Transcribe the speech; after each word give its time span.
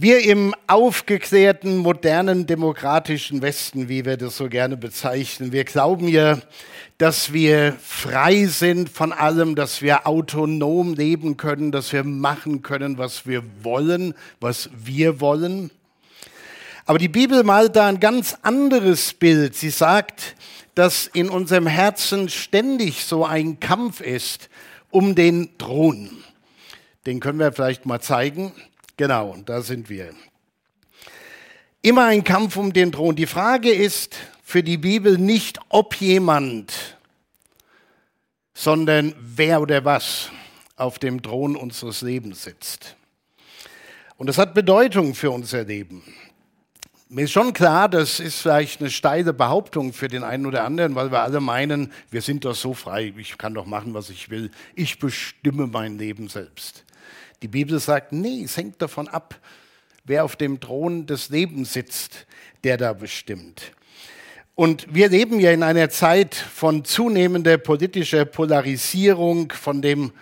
Wir 0.00 0.24
im 0.24 0.54
aufgeklärten, 0.68 1.78
modernen, 1.78 2.46
demokratischen 2.46 3.42
Westen, 3.42 3.88
wie 3.88 4.04
wir 4.04 4.16
das 4.16 4.36
so 4.36 4.48
gerne 4.48 4.76
bezeichnen, 4.76 5.50
wir 5.50 5.64
glauben 5.64 6.06
ja, 6.06 6.38
dass 6.98 7.32
wir 7.32 7.76
frei 7.82 8.46
sind 8.46 8.90
von 8.90 9.12
allem, 9.12 9.56
dass 9.56 9.82
wir 9.82 10.06
autonom 10.06 10.94
leben 10.94 11.36
können, 11.36 11.72
dass 11.72 11.92
wir 11.92 12.04
machen 12.04 12.62
können, 12.62 12.96
was 12.96 13.26
wir 13.26 13.42
wollen, 13.64 14.14
was 14.38 14.70
wir 14.72 15.20
wollen. 15.20 15.72
Aber 16.86 17.00
die 17.00 17.08
Bibel 17.08 17.42
malt 17.42 17.74
da 17.74 17.88
ein 17.88 17.98
ganz 17.98 18.36
anderes 18.42 19.14
Bild. 19.14 19.56
Sie 19.56 19.70
sagt, 19.70 20.36
dass 20.76 21.08
in 21.08 21.28
unserem 21.28 21.66
Herzen 21.66 22.28
ständig 22.28 23.04
so 23.04 23.24
ein 23.24 23.58
Kampf 23.58 24.00
ist 24.00 24.48
um 24.90 25.16
den 25.16 25.58
Thron. 25.58 26.22
Den 27.04 27.18
können 27.18 27.40
wir 27.40 27.50
vielleicht 27.50 27.84
mal 27.84 27.98
zeigen. 27.98 28.52
Genau, 28.98 29.36
da 29.46 29.62
sind 29.62 29.88
wir. 29.88 30.12
Immer 31.82 32.06
ein 32.06 32.24
Kampf 32.24 32.56
um 32.56 32.72
den 32.72 32.90
Thron. 32.90 33.14
Die 33.14 33.26
Frage 33.26 33.70
ist 33.70 34.16
für 34.42 34.64
die 34.64 34.76
Bibel 34.76 35.18
nicht, 35.18 35.60
ob 35.68 35.94
jemand, 36.00 36.96
sondern 38.54 39.14
wer 39.20 39.62
oder 39.62 39.84
was 39.84 40.30
auf 40.74 40.98
dem 40.98 41.22
Thron 41.22 41.54
unseres 41.54 42.02
Lebens 42.02 42.42
sitzt. 42.42 42.96
Und 44.16 44.26
das 44.26 44.36
hat 44.36 44.52
Bedeutung 44.52 45.14
für 45.14 45.30
unser 45.30 45.62
Leben. 45.62 46.02
Mir 47.08 47.26
ist 47.26 47.30
schon 47.30 47.52
klar, 47.52 47.88
das 47.88 48.18
ist 48.18 48.40
vielleicht 48.40 48.80
eine 48.80 48.90
steile 48.90 49.32
Behauptung 49.32 49.92
für 49.92 50.08
den 50.08 50.24
einen 50.24 50.44
oder 50.44 50.64
anderen, 50.64 50.96
weil 50.96 51.12
wir 51.12 51.22
alle 51.22 51.38
meinen, 51.40 51.92
wir 52.10 52.20
sind 52.20 52.44
doch 52.44 52.56
so 52.56 52.74
frei, 52.74 53.14
ich 53.16 53.38
kann 53.38 53.54
doch 53.54 53.64
machen, 53.64 53.94
was 53.94 54.10
ich 54.10 54.28
will, 54.28 54.50
ich 54.74 54.98
bestimme 54.98 55.68
mein 55.68 55.98
Leben 55.98 56.26
selbst. 56.26 56.84
Die 57.42 57.48
Bibel 57.48 57.78
sagt, 57.78 58.12
nee, 58.12 58.42
es 58.44 58.56
hängt 58.56 58.80
davon 58.82 59.08
ab, 59.08 59.38
wer 60.04 60.24
auf 60.24 60.36
dem 60.36 60.60
Thron 60.60 61.06
des 61.06 61.28
Lebens 61.28 61.72
sitzt, 61.72 62.26
der 62.64 62.76
da 62.76 62.92
bestimmt. 62.92 63.72
Und 64.54 64.92
wir 64.92 65.08
leben 65.08 65.38
ja 65.38 65.52
in 65.52 65.62
einer 65.62 65.88
Zeit 65.88 66.34
von 66.34 66.84
zunehmender 66.84 67.58
politischer 67.58 68.24
Polarisierung, 68.24 69.52
von 69.52 69.82
dem 69.82 70.12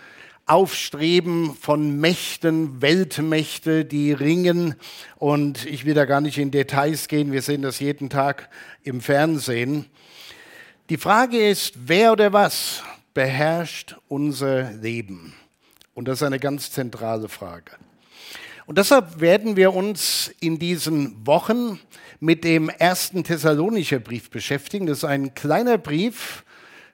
Aufstreben 0.48 1.56
von 1.60 1.98
Mächten, 1.98 2.80
Weltmächte, 2.80 3.84
die 3.84 4.12
ringen. 4.12 4.76
Und 5.16 5.66
ich 5.66 5.84
will 5.84 5.94
da 5.94 6.04
gar 6.04 6.20
nicht 6.20 6.38
in 6.38 6.52
Details 6.52 7.08
gehen, 7.08 7.32
wir 7.32 7.42
sehen 7.42 7.62
das 7.62 7.80
jeden 7.80 8.10
Tag 8.10 8.48
im 8.84 9.00
Fernsehen. 9.00 9.86
Die 10.88 10.98
Frage 10.98 11.48
ist, 11.48 11.72
wer 11.86 12.12
oder 12.12 12.32
was 12.32 12.84
beherrscht 13.12 13.96
unser 14.06 14.70
Leben? 14.70 15.34
Und 15.96 16.08
das 16.08 16.18
ist 16.18 16.24
eine 16.24 16.38
ganz 16.38 16.70
zentrale 16.70 17.26
Frage. 17.26 17.72
Und 18.66 18.76
deshalb 18.76 19.18
werden 19.18 19.56
wir 19.56 19.72
uns 19.72 20.30
in 20.40 20.58
diesen 20.58 21.26
Wochen 21.26 21.80
mit 22.20 22.44
dem 22.44 22.68
ersten 22.68 23.24
Thessalonischer 23.24 23.98
Brief 23.98 24.28
beschäftigen. 24.28 24.86
Das 24.86 24.98
ist 24.98 25.04
ein 25.04 25.32
kleiner 25.32 25.78
Brief, 25.78 26.44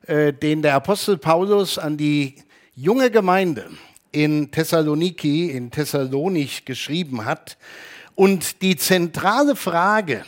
äh, 0.06 0.32
den 0.32 0.62
der 0.62 0.76
Apostel 0.76 1.18
Paulus 1.18 1.78
an 1.78 1.96
die 1.96 2.36
junge 2.76 3.10
Gemeinde 3.10 3.70
in 4.12 4.52
Thessaloniki, 4.52 5.50
in 5.50 5.72
Thessalonich 5.72 6.64
geschrieben 6.64 7.24
hat. 7.24 7.58
Und 8.14 8.62
die 8.62 8.76
zentrale 8.76 9.56
Frage 9.56 10.24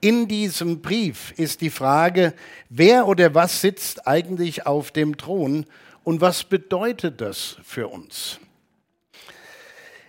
in 0.00 0.28
diesem 0.28 0.80
Brief 0.80 1.34
ist 1.36 1.60
die 1.60 1.68
Frage, 1.68 2.32
wer 2.70 3.06
oder 3.06 3.34
was 3.34 3.60
sitzt 3.60 4.06
eigentlich 4.06 4.66
auf 4.66 4.92
dem 4.92 5.18
Thron 5.18 5.66
und 6.04 6.20
was 6.20 6.44
bedeutet 6.44 7.20
das 7.20 7.56
für 7.64 7.88
uns? 7.88 8.38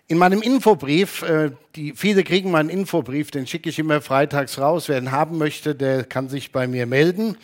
In 0.07 0.19
meinem 0.19 0.43
Infobrief, 0.43 1.23
äh, 1.23 1.49
die, 1.75 1.93
viele 1.95 2.23
kriegen 2.23 2.51
meinen 2.51 2.69
Infobrief, 2.69 3.31
den 3.31 3.47
schicke 3.47 3.69
ich 3.69 3.79
immer 3.79 4.01
freitags 4.01 4.59
raus. 4.59 4.87
Wer 4.87 4.99
ihn 4.99 5.11
haben 5.11 5.39
möchte, 5.39 5.73
der 5.73 6.03
kann 6.03 6.29
sich 6.29 6.51
bei 6.51 6.67
mir 6.67 6.85
melden. 6.85 7.37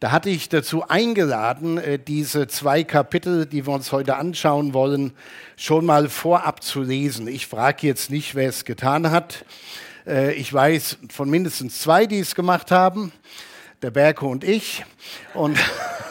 Da 0.00 0.10
hatte 0.12 0.30
ich 0.30 0.48
dazu 0.48 0.88
eingeladen, 0.88 1.76
äh, 1.76 1.98
diese 1.98 2.46
zwei 2.46 2.82
Kapitel, 2.82 3.44
die 3.44 3.66
wir 3.66 3.74
uns 3.74 3.92
heute 3.92 4.16
anschauen 4.16 4.72
wollen, 4.72 5.12
schon 5.56 5.84
mal 5.84 6.08
vorab 6.08 6.62
zu 6.62 6.80
lesen. 6.80 7.28
Ich 7.28 7.46
frage 7.46 7.86
jetzt 7.86 8.10
nicht, 8.10 8.34
wer 8.34 8.48
es 8.48 8.64
getan 8.64 9.10
hat. 9.10 9.44
Äh, 10.06 10.32
ich 10.34 10.50
weiß 10.50 10.98
von 11.10 11.28
mindestens 11.28 11.80
zwei, 11.80 12.06
die 12.06 12.20
es 12.20 12.34
gemacht 12.34 12.70
haben, 12.70 13.12
der 13.82 13.90
Berko 13.90 14.28
und 14.28 14.44
ich. 14.44 14.84
Und 15.34 15.58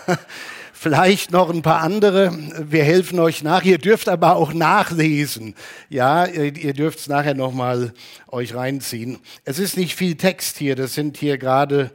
vielleicht 0.77 1.31
noch 1.31 1.49
ein 1.49 1.61
paar 1.61 1.81
andere. 1.81 2.31
Wir 2.59 2.83
helfen 2.83 3.19
euch 3.19 3.43
nach. 3.43 3.63
Ihr 3.63 3.79
dürft 3.79 4.07
aber 4.07 4.35
auch 4.35 4.53
nachlesen. 4.53 5.55
Ja, 5.89 6.25
ihr 6.25 6.73
dürft 6.73 6.99
es 6.99 7.07
nachher 7.07 7.33
nochmal 7.33 7.93
euch 8.27 8.53
reinziehen. 8.53 9.19
Es 9.43 9.59
ist 9.59 9.75
nicht 9.75 9.95
viel 9.95 10.15
Text 10.15 10.57
hier. 10.57 10.75
Das 10.75 10.93
sind 10.93 11.17
hier 11.17 11.37
gerade 11.37 11.91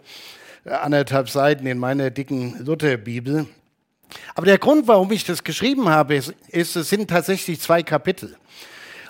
anderthalb 0.65 1.31
Seiten 1.31 1.66
in 1.66 1.78
meiner 1.78 2.10
dicken 2.10 2.65
Lutherbibel. 2.65 3.47
Aber 4.34 4.47
der 4.47 4.59
Grund, 4.59 4.88
warum 4.88 5.10
ich 5.12 5.25
das 5.25 5.44
geschrieben 5.44 5.88
habe, 5.88 6.16
ist, 6.16 6.34
ist 6.49 6.76
es 6.76 6.88
sind 6.88 7.09
tatsächlich 7.09 7.60
zwei 7.60 7.82
Kapitel. 7.82 8.37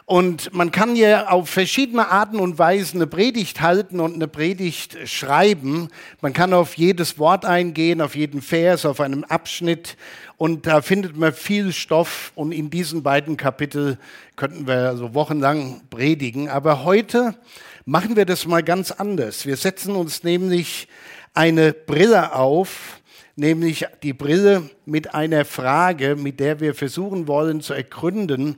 Und 0.05 0.53
man 0.53 0.73
kann 0.73 0.97
ja 0.97 1.29
auf 1.29 1.49
verschiedene 1.49 2.09
Arten 2.09 2.41
und 2.41 2.59
Weisen 2.59 2.99
eine 2.99 3.07
Predigt 3.07 3.61
halten 3.61 4.01
und 4.01 4.15
eine 4.15 4.27
Predigt 4.27 4.97
schreiben. 5.09 5.89
Man 6.21 6.33
kann 6.33 6.53
auf 6.53 6.75
jedes 6.75 7.19
Wort 7.19 7.45
eingehen, 7.45 8.01
auf 8.01 8.17
jeden 8.17 8.43
Vers, 8.43 8.85
auf 8.85 9.01
einem 9.01 9.23
Abschnitt. 9.25 9.97
Und 10.37 10.67
da 10.67 10.83
findet 10.83 11.17
man 11.17 11.33
viel 11.33 11.73
Stoff. 11.73 12.33
Und 12.35 12.53
in 12.53 12.69
diesen 12.69 13.03
beiden 13.03 13.37
Kapiteln 13.37 13.97
könnten 14.35 14.67
wir 14.67 14.97
so 14.97 15.15
wochenlang 15.15 15.83
predigen. 15.89 16.49
Aber 16.49 16.85
heute 16.85 17.37
machen 17.85 18.17
wir 18.17 18.27
das 18.27 18.47
mal 18.47 18.63
ganz 18.63 18.91
anders. 18.91 19.47
Wir 19.47 19.57
setzen 19.57 19.95
uns 19.95 20.25
nämlich 20.25 20.89
eine 21.33 21.73
Brille 21.73 22.35
auf, 22.35 23.01
nämlich 23.37 23.87
die 24.03 24.13
Brille 24.13 24.69
mit 24.85 25.15
einer 25.15 25.45
Frage, 25.45 26.17
mit 26.17 26.41
der 26.41 26.61
wir 26.61 26.75
versuchen 26.75 27.29
wollen 27.29 27.61
zu 27.61 27.73
ergründen, 27.73 28.57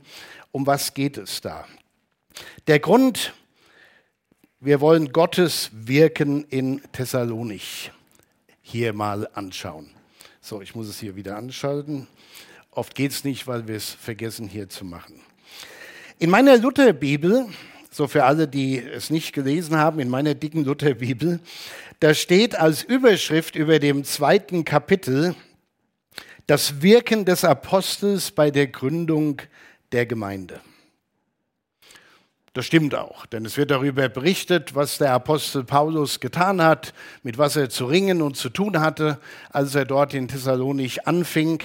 um 0.55 0.69
was 0.69 0.95
geht 0.95 1.19
es 1.19 1.41
da? 1.41 1.67
Der 2.69 2.79
Grund, 2.79 3.35
wir 4.61 4.81
wollen 4.81 5.13
Gottes 5.13 5.69
Wirken 5.73 6.45
in 6.45 6.81
Thessalonich 6.93 7.91
hier 8.63 8.93
mal 8.93 9.29
anschauen. 9.35 9.91
So, 10.41 10.63
ich 10.63 10.77
muss 10.77 10.87
es 10.87 11.01
hier 11.01 11.17
wieder 11.17 11.37
anschalten. 11.37 12.07
Oft 12.71 12.95
geht 12.95 13.11
es 13.11 13.25
nicht, 13.25 13.49
weil 13.49 13.67
wir 13.67 13.75
es 13.75 13.91
vergessen 13.91 14.47
hier 14.47 14.69
zu 14.69 14.85
machen. 14.85 15.21
In 16.21 16.31
meiner 16.31 16.57
Lutherbibel, 16.57 17.49
so 17.91 18.07
für 18.07 18.23
alle, 18.23 18.47
die 18.47 18.79
es 18.79 19.11
nicht 19.11 19.33
gelesen 19.33 19.77
haben, 19.77 19.99
in 19.99 20.09
meiner 20.09 20.37
dicken 20.37 20.65
Lutherbibel, 20.65 21.41
da 21.99 22.15
steht 22.15 22.55
als 22.55 22.85
Überschrift 22.85 23.57
über 23.57 23.81
dem 23.81 24.05
zweiten 24.05 24.65
Kapitel 24.65 25.35
das 26.47 26.81
Wirken 26.81 27.25
des 27.25 27.45
Apostels 27.45 28.31
bei 28.31 28.53
der 28.53 28.69
Gründung 28.69 29.43
der 29.95 30.07
Gemeinde. 30.07 30.61
Das 32.53 32.67
stimmt 32.67 32.95
auch, 32.95 33.27
denn 33.27 33.45
es 33.45 33.57
wird 33.57 33.71
darüber 33.71 34.09
berichtet, 34.09 34.75
was 34.75 34.99
der 34.99 35.13
Apostel 35.13 35.65
Paulus 35.65 36.21
getan 36.21 36.61
hat, 36.61 36.95
mit 37.23 37.39
was 37.39 37.57
er 37.57 37.71
zu 37.71 37.87
ringen 37.87 38.21
und 38.21 38.37
zu 38.37 38.49
tun 38.49 38.81
hatte, 38.81 39.19
als 39.51 39.75
er 39.75 39.85
dort 39.85 40.15
in 40.15 40.29
Thessalonich 40.29 41.07
anfing. 41.07 41.63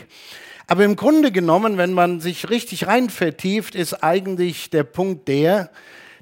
Aber 0.68 0.86
im 0.86 0.96
Grunde 0.96 1.32
genommen, 1.32 1.78
wenn 1.78 1.94
man 1.94 2.22
sich 2.22 2.50
richtig 2.50 2.88
rein 2.88 3.10
vertieft, 3.10 3.76
ist 3.76 4.04
eigentlich 4.04 4.70
der 4.70 4.84
Punkt 4.84 5.28
der, 5.28 5.72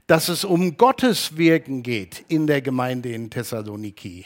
dass 0.06 0.30
es 0.30 0.46
um 0.46 0.78
Gottes 0.78 1.38
Wirken 1.38 1.84
geht 1.84 2.24
in 2.30 2.48
der 2.48 2.62
Gemeinde 2.62 3.10
in 3.10 3.30
Thessaloniki. 3.30 4.26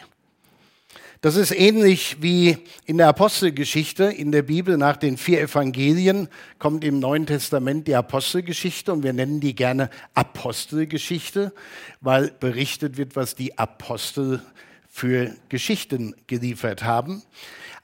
Das 1.24 1.36
ist 1.36 1.52
ähnlich 1.52 2.18
wie 2.22 2.58
in 2.86 2.98
der 2.98 3.08
Apostelgeschichte 3.08 4.06
in 4.06 4.32
der 4.32 4.42
Bibel 4.42 4.76
nach 4.78 4.98
den 4.98 5.18
vier 5.18 5.42
Evangelien 5.42 6.30
kommt 6.58 6.84
im 6.84 6.98
Neuen 6.98 7.28
Testament 7.28 7.88
die 7.88 7.94
Apostelgeschichte 7.94 8.92
und 8.92 9.04
wir 9.04 9.14
nennen 9.14 9.40
die 9.40 9.54
gerne 9.54 9.92
Apostelgeschichte, 10.16 11.54
weil 12.00 12.32
berichtet 12.40 12.98
wird, 12.98 13.16
was 13.16 13.36
die 13.36 13.56
Apostel 13.60 14.42
für 14.90 15.36
Geschichten 15.48 16.16
geliefert 16.26 16.84
haben. 16.84 17.22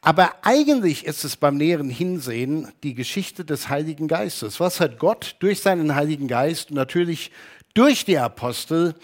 Aber 0.01 0.33
eigentlich 0.41 1.05
ist 1.05 1.23
es 1.23 1.35
beim 1.35 1.57
näheren 1.57 1.91
Hinsehen 1.91 2.69
die 2.81 2.95
Geschichte 2.95 3.45
des 3.45 3.69
Heiligen 3.69 4.07
Geistes. 4.07 4.59
Was 4.59 4.79
hat 4.79 4.97
Gott 4.97 5.35
durch 5.41 5.59
seinen 5.59 5.93
Heiligen 5.93 6.27
Geist 6.27 6.71
natürlich 6.71 7.29
durch 7.75 8.03
die 8.03 8.17
Apostel 8.17 8.95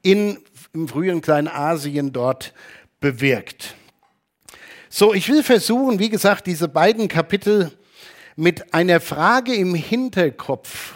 in, 0.00 0.38
im 0.72 0.88
frühen 0.88 1.20
Kleinasien 1.20 2.14
dort 2.14 2.54
bewirkt. 3.04 3.74
So, 4.88 5.12
ich 5.12 5.28
will 5.28 5.42
versuchen, 5.42 5.98
wie 5.98 6.08
gesagt, 6.08 6.46
diese 6.46 6.68
beiden 6.68 7.06
Kapitel 7.06 7.70
mit 8.34 8.72
einer 8.72 8.98
Frage 8.98 9.54
im 9.54 9.74
Hinterkopf 9.74 10.94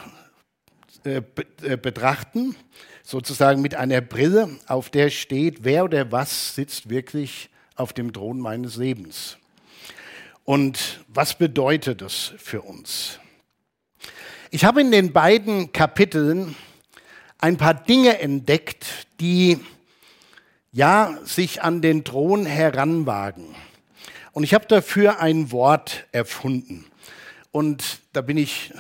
äh, 1.05 1.21
äh, 1.63 1.77
betrachten, 1.77 2.57
sozusagen 3.03 3.61
mit 3.61 3.75
einer 3.75 4.01
Brille, 4.01 4.49
auf 4.69 4.89
der 4.89 5.11
steht, 5.11 5.65
wer 5.65 5.85
oder 5.85 6.11
was 6.11 6.55
sitzt 6.55 6.89
wirklich 6.89 7.51
auf 7.77 7.93
dem 7.93 8.15
Thron 8.15 8.41
meines 8.41 8.77
Lebens. 8.77 9.37
Und 10.45 11.05
was 11.09 11.37
bedeutet 11.37 12.01
das 12.01 12.33
für 12.39 12.63
uns? 12.63 13.19
Ich 14.51 14.65
habe 14.65 14.81
in 14.81 14.91
den 14.91 15.13
beiden 15.13 15.73
Kapiteln 15.73 16.57
ein 17.37 17.59
paar 17.59 17.75
Dinge 17.75 18.19
entdeckt, 18.19 19.07
die 19.21 19.59
ja 20.73 21.19
sich 21.25 21.63
an 21.63 21.83
den 21.83 22.05
Thron 22.05 22.47
heranwagen. 22.47 23.55
Und 24.33 24.45
ich 24.45 24.55
habe 24.55 24.67
dafür 24.67 25.21
ein 25.21 25.51
Wort 25.51 26.07
erfunden. 26.13 26.85
Und 27.51 28.01
da 28.13 28.21
bin 28.21 28.37
ich 28.37 28.73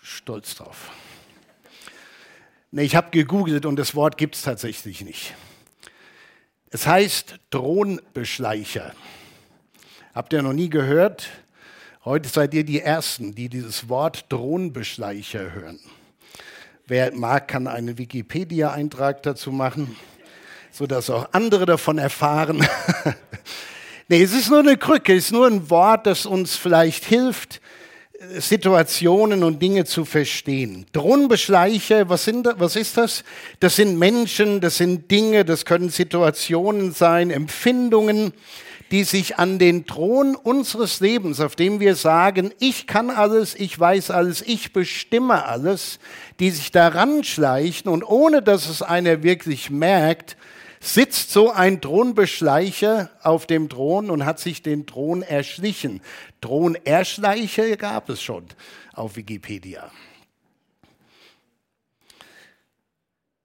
stolz 0.00 0.54
drauf. 0.54 0.90
Nee, 2.70 2.84
ich 2.84 2.94
habe 2.94 3.10
gegoogelt 3.10 3.66
und 3.66 3.76
das 3.76 3.94
Wort 3.94 4.16
gibt 4.16 4.36
es 4.36 4.42
tatsächlich 4.42 5.04
nicht. 5.04 5.34
Es 6.70 6.86
heißt 6.86 7.40
Thronbeschleicher. 7.50 8.94
Habt 10.14 10.32
ihr 10.32 10.42
noch 10.42 10.52
nie 10.52 10.70
gehört? 10.70 11.28
Heute 12.04 12.28
seid 12.28 12.54
ihr 12.54 12.64
die 12.64 12.80
Ersten, 12.80 13.34
die 13.34 13.48
dieses 13.48 13.88
Wort 13.88 14.30
Thronbeschleicher 14.30 15.52
hören. 15.52 15.80
Wer 16.86 17.12
mag, 17.14 17.48
kann 17.48 17.66
einen 17.66 17.98
Wikipedia-Eintrag 17.98 19.22
dazu 19.22 19.52
machen, 19.52 19.96
sodass 20.70 21.10
auch 21.10 21.28
andere 21.32 21.66
davon 21.66 21.98
erfahren. 21.98 22.66
nee, 24.08 24.22
es 24.22 24.32
ist 24.32 24.50
nur 24.50 24.60
eine 24.60 24.76
Krücke, 24.76 25.14
es 25.14 25.26
ist 25.26 25.32
nur 25.32 25.46
ein 25.46 25.70
Wort, 25.70 26.06
das 26.06 26.26
uns 26.26 26.56
vielleicht 26.56 27.04
hilft, 27.04 27.60
Situationen 28.38 29.42
und 29.44 29.62
Dinge 29.62 29.86
zu 29.86 30.04
verstehen. 30.04 30.84
Drohnenbeschleiche, 30.92 32.10
was, 32.10 32.24
sind, 32.24 32.46
was 32.58 32.76
ist 32.76 32.98
das? 32.98 33.24
Das 33.60 33.76
sind 33.76 33.98
Menschen, 33.98 34.60
das 34.60 34.76
sind 34.76 35.10
Dinge, 35.10 35.46
das 35.46 35.64
können 35.64 35.88
Situationen 35.88 36.92
sein, 36.92 37.30
Empfindungen, 37.30 38.34
die 38.90 39.04
sich 39.04 39.38
an 39.38 39.58
den 39.58 39.86
Thron 39.86 40.34
unseres 40.34 41.00
Lebens, 41.00 41.40
auf 41.40 41.56
dem 41.56 41.80
wir 41.80 41.94
sagen, 41.94 42.52
ich 42.58 42.86
kann 42.86 43.08
alles, 43.08 43.54
ich 43.54 43.78
weiß 43.78 44.10
alles, 44.10 44.42
ich 44.42 44.72
bestimme 44.74 45.46
alles, 45.46 45.98
die 46.40 46.50
sich 46.50 46.72
daran 46.72 47.24
schleichen 47.24 47.90
und 47.90 48.02
ohne 48.02 48.42
dass 48.42 48.68
es 48.68 48.82
einer 48.82 49.22
wirklich 49.22 49.70
merkt, 49.70 50.36
sitzt 50.80 51.30
so 51.30 51.50
ein 51.50 51.80
Thronbeschleicher 51.80 53.10
auf 53.22 53.46
dem 53.46 53.68
Thron 53.68 54.10
und 54.10 54.24
hat 54.24 54.40
sich 54.40 54.62
den 54.62 54.86
Thron 54.86 55.22
erschlichen. 55.22 56.00
Thronerschleicher 56.40 57.76
gab 57.76 58.08
es 58.08 58.22
schon 58.22 58.46
auf 58.94 59.16
Wikipedia. 59.16 59.90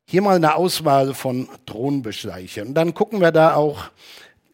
Hier 0.07 0.21
mal 0.21 0.37
eine 0.37 0.55
Auswahl 0.55 1.13
von 1.13 1.49
Thronbeschleichern. 1.65 2.73
Dann 2.73 2.93
gucken 2.93 3.19
wir 3.19 3.31
da 3.31 3.55
auch 3.55 3.89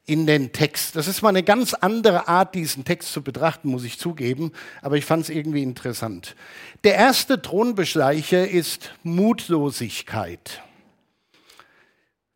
in 0.06 0.25
den 0.25 0.51
Text. 0.51 0.95
Das 0.95 1.07
ist 1.07 1.22
mal 1.22 1.30
eine 1.30 1.44
ganz 1.44 1.74
andere 1.75 2.28
Art, 2.28 2.56
diesen 2.56 2.83
Text 2.83 3.13
zu 3.13 3.22
betrachten, 3.22 3.69
muss 3.69 3.83
ich 3.83 4.00
zugeben, 4.00 4.51
aber 4.81 4.98
ich 4.98 5.06
fand 5.06 5.24
es 5.24 5.30
irgendwie 5.30 5.62
interessant. 5.62 6.36
Der 6.83 6.95
erste 6.95 7.42
Thronbeschleicher 7.42 8.48
ist 8.48 8.94
Mutlosigkeit. 9.04 10.63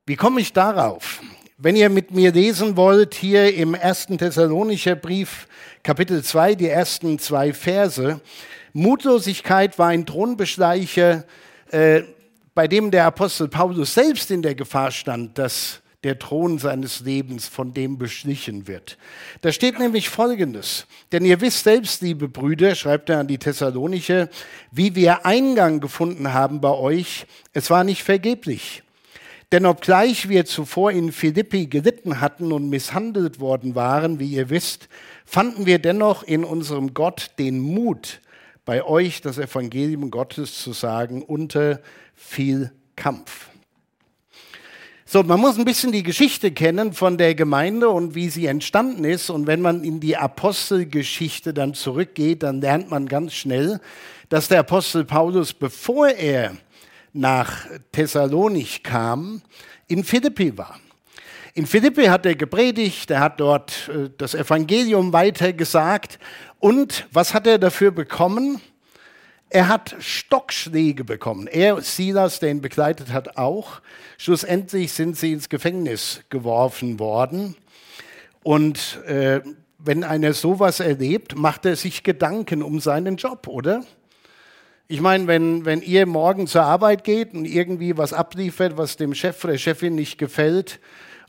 Wie 0.08 0.16
komme 0.16 0.40
ich 0.40 0.54
darauf? 0.54 1.20
Wenn 1.58 1.76
ihr 1.76 1.90
mit 1.90 2.12
mir 2.12 2.32
lesen 2.32 2.78
wollt, 2.78 3.16
hier 3.16 3.56
im 3.56 3.74
ersten 3.74 4.20
Thessalonischer 4.20 4.96
Brief, 4.96 5.48
Kapitel 5.82 6.24
2, 6.24 6.54
die 6.54 6.68
ersten 6.68 7.18
zwei 7.18 7.54
Verse, 7.54 8.22
Mutlosigkeit 8.74 9.80
war 9.80 9.88
ein 9.88 10.06
Thronbeschleicher, 10.06 11.24
äh, 11.72 12.04
bei 12.54 12.68
dem 12.68 12.92
der 12.92 13.06
Apostel 13.06 13.48
Paulus 13.48 13.96
selbst 13.96 14.30
in 14.30 14.44
der 14.44 14.54
Gefahr 14.54 14.92
stand, 14.92 15.40
dass 15.40 15.82
der 16.04 16.20
Thron 16.20 16.60
seines 16.60 17.00
Lebens 17.00 17.48
von 17.48 17.74
dem 17.74 17.98
beschlichen 17.98 18.68
wird. 18.68 19.00
Da 19.42 19.52
steht 19.52 19.80
nämlich 19.80 20.10
Folgendes. 20.10 20.86
Denn 21.14 21.26
ihr 21.26 21.42
wisst 21.42 21.64
selbst, 21.64 22.04
liebe 22.04 22.28
Brüder, 22.28 22.76
schreibt 22.76 23.10
er 23.10 23.22
an 23.22 23.28
die 23.28 23.40
Thessalonicher, 23.40 24.30
wie 24.70 24.94
wir 24.94 25.26
Eingang 25.26 25.80
gefunden 25.80 26.32
haben 26.32 26.62
bei 26.62 26.70
euch. 26.70 27.26
Es 27.54 27.72
war 27.72 27.84
nicht 27.84 28.04
vergeblich. 28.04 28.84
Denn 29.52 29.66
obgleich 29.66 30.28
wir 30.28 30.46
zuvor 30.46 30.92
in 30.92 31.12
Philippi 31.12 31.68
gelitten 31.68 32.20
hatten 32.20 32.52
und 32.52 32.70
misshandelt 32.70 33.40
worden 33.40 33.76
waren, 33.76 34.20
wie 34.20 34.30
ihr 34.30 34.50
wisst, 34.50 34.90
fanden 35.26 35.66
wir 35.66 35.80
dennoch 35.80 36.24
in 36.24 36.44
unserem 36.44 36.94
Gott 36.94 37.32
den 37.38 37.60
Mut, 37.60 38.22
bei 38.66 38.84
euch 38.84 39.22
das 39.22 39.38
Evangelium 39.38 40.10
Gottes 40.10 40.62
zu 40.62 40.74
sagen, 40.74 41.22
unter 41.22 41.80
viel 42.16 42.72
Kampf. 42.96 43.50
So, 45.08 45.22
man 45.22 45.40
muss 45.40 45.60
ein 45.60 45.66
bisschen 45.66 45.92
die 45.92 46.02
Geschichte 46.02 46.52
kennen 46.52 46.92
von 46.92 47.20
der 47.20 47.36
Gemeinde 47.36 47.90
und 47.90 48.16
wie 48.16 48.28
sie 48.30 48.48
entstanden 48.48 49.04
ist. 49.04 49.30
Und 49.30 49.46
wenn 49.46 49.62
man 49.62 49.84
in 49.84 50.00
die 50.00 50.18
Apostelgeschichte 50.18 51.54
dann 51.54 51.76
zurückgeht, 51.76 52.42
dann 52.42 52.60
lernt 52.60 52.90
man 52.90 53.08
ganz 53.08 53.34
schnell, 53.36 53.80
dass 54.30 54.48
der 54.48 54.62
Apostel 54.62 55.06
Paulus, 55.06 55.54
bevor 55.54 56.08
er 56.08 56.58
nach 57.16 57.66
Thessalonich 57.92 58.84
kam, 58.84 59.42
in 59.88 60.04
Philippi 60.04 60.58
war. 60.58 60.80
In 61.54 61.66
Philippi 61.66 62.06
hat 62.06 62.26
er 62.26 62.36
gepredigt, 62.36 63.10
er 63.12 63.22
hat 63.22 63.40
dort 63.40 63.90
äh, 63.90 64.10
das 64.18 64.36
Evangelium 64.36 65.14
weitergesagt. 65.14 66.20
Und 66.60 67.08
was 67.14 67.34
hat 67.34 67.48
er 67.48 67.58
dafür 67.58 67.92
bekommen? 67.92 68.60
Er 69.50 69.70
hat 69.70 69.96
Stockschläge 70.00 71.06
bekommen. 71.06 71.48
Er, 71.48 71.82
Silas, 71.82 72.40
der 72.40 72.50
ihn 72.50 72.62
begleitet 72.62 73.14
hat, 73.14 73.38
auch. 73.38 73.80
Schlussendlich 74.18 74.92
sind 74.92 75.18
sie 75.18 75.32
ins 75.32 75.48
Gefängnis 75.48 76.22
geworfen 76.30 77.00
worden. 77.00 77.56
Und 78.44 79.02
äh, 79.06 79.42
wenn 79.78 80.04
einer 80.04 80.34
sowas 80.34 80.82
erlebt, 80.82 81.38
macht 81.38 81.66
er 81.66 81.78
sich 81.78 82.04
Gedanken 82.04 82.62
um 82.62 82.82
seinen 82.82 83.16
Job, 83.16 83.48
oder? 83.48 83.86
Ich 84.88 85.02
meine, 85.02 85.26
wenn, 85.26 85.66
wenn 85.66 85.82
ihr 85.82 86.06
morgen 86.06 86.46
zur 86.46 86.62
Arbeit 86.62 87.04
geht 87.04 87.34
und 87.34 87.46
irgendwie 87.46 87.98
was 87.98 88.14
abliefert, 88.14 88.78
was 88.78 88.98
dem 88.98 89.16
Chef 89.16 89.44
oder 89.44 89.54
der 89.54 89.58
Chefin 89.58 89.96
nicht 89.96 90.20
gefällt, 90.20 90.80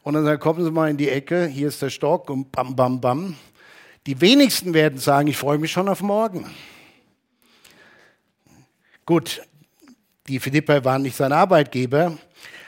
und 0.03 0.12
dann 0.12 0.26
sagt, 0.26 0.43
kommen 0.43 0.62
Sie 0.62 0.70
mal 0.70 0.91
in 0.91 0.99
die 0.99 1.08
Ecke, 1.08 1.47
hier 1.47 1.69
ist 1.69 1.81
der 1.81 1.88
Stock 1.88 2.29
und 2.29 2.53
bam, 2.53 2.76
bam, 2.76 3.00
bam. 3.00 3.35
Die 4.06 4.20
wenigsten 4.20 4.75
werden 4.75 4.99
sagen, 4.99 5.29
ich 5.29 5.38
freue 5.38 5.56
mich 5.56 5.73
schon 5.73 5.88
auf 5.88 6.03
morgen. 6.03 6.44
Gut, 9.06 9.41
die 10.29 10.38
Philipper 10.38 10.85
waren 10.85 11.00
nicht 11.00 11.17
sein 11.17 11.32
Arbeitgeber, 11.32 12.19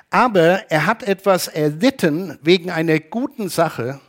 aber 0.09 0.71
er 0.71 0.87
hat 0.87 1.03
etwas 1.03 1.49
erlitten 1.49 2.39
wegen 2.41 2.71
einer 2.71 2.99
guten 2.99 3.51
Sache. 3.51 4.01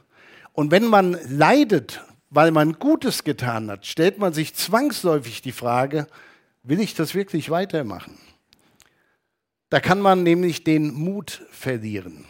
Und 0.53 0.71
wenn 0.71 0.85
man 0.85 1.17
leidet, 1.27 2.01
weil 2.29 2.51
man 2.51 2.79
Gutes 2.79 3.25
getan 3.25 3.69
hat, 3.69 3.85
stellt 3.85 4.17
man 4.17 4.31
sich 4.31 4.55
zwangsläufig 4.55 5.41
die 5.41 5.51
Frage, 5.51 6.07
Will 6.69 6.81
ich 6.81 6.93
das 6.93 7.15
wirklich 7.15 7.49
weitermachen? 7.49 8.15
Da 9.71 9.79
kann 9.79 9.99
man 10.01 10.21
nämlich 10.21 10.63
den 10.63 10.93
Mut 10.93 11.41
verlieren. 11.49 12.25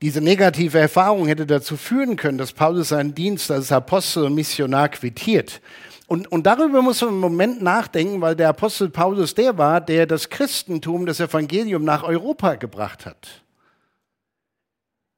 Diese 0.00 0.22
negative 0.22 0.78
Erfahrung 0.78 1.26
hätte 1.26 1.44
dazu 1.44 1.76
führen 1.76 2.16
können, 2.16 2.38
dass 2.38 2.54
Paulus 2.54 2.88
seinen 2.88 3.14
Dienst 3.14 3.50
als 3.50 3.70
Apostel 3.70 4.24
und 4.24 4.36
Missionar 4.36 4.88
quittiert. 4.88 5.60
Und, 6.06 6.32
und 6.32 6.46
darüber 6.46 6.80
muss 6.80 7.02
man 7.02 7.10
im 7.10 7.20
Moment 7.20 7.60
nachdenken, 7.60 8.22
weil 8.22 8.34
der 8.34 8.48
Apostel 8.48 8.88
Paulus 8.88 9.34
der 9.34 9.58
war, 9.58 9.82
der 9.82 10.06
das 10.06 10.30
Christentum, 10.30 11.04
das 11.04 11.20
Evangelium 11.20 11.84
nach 11.84 12.04
Europa 12.04 12.54
gebracht 12.54 13.04
hat. 13.04 13.42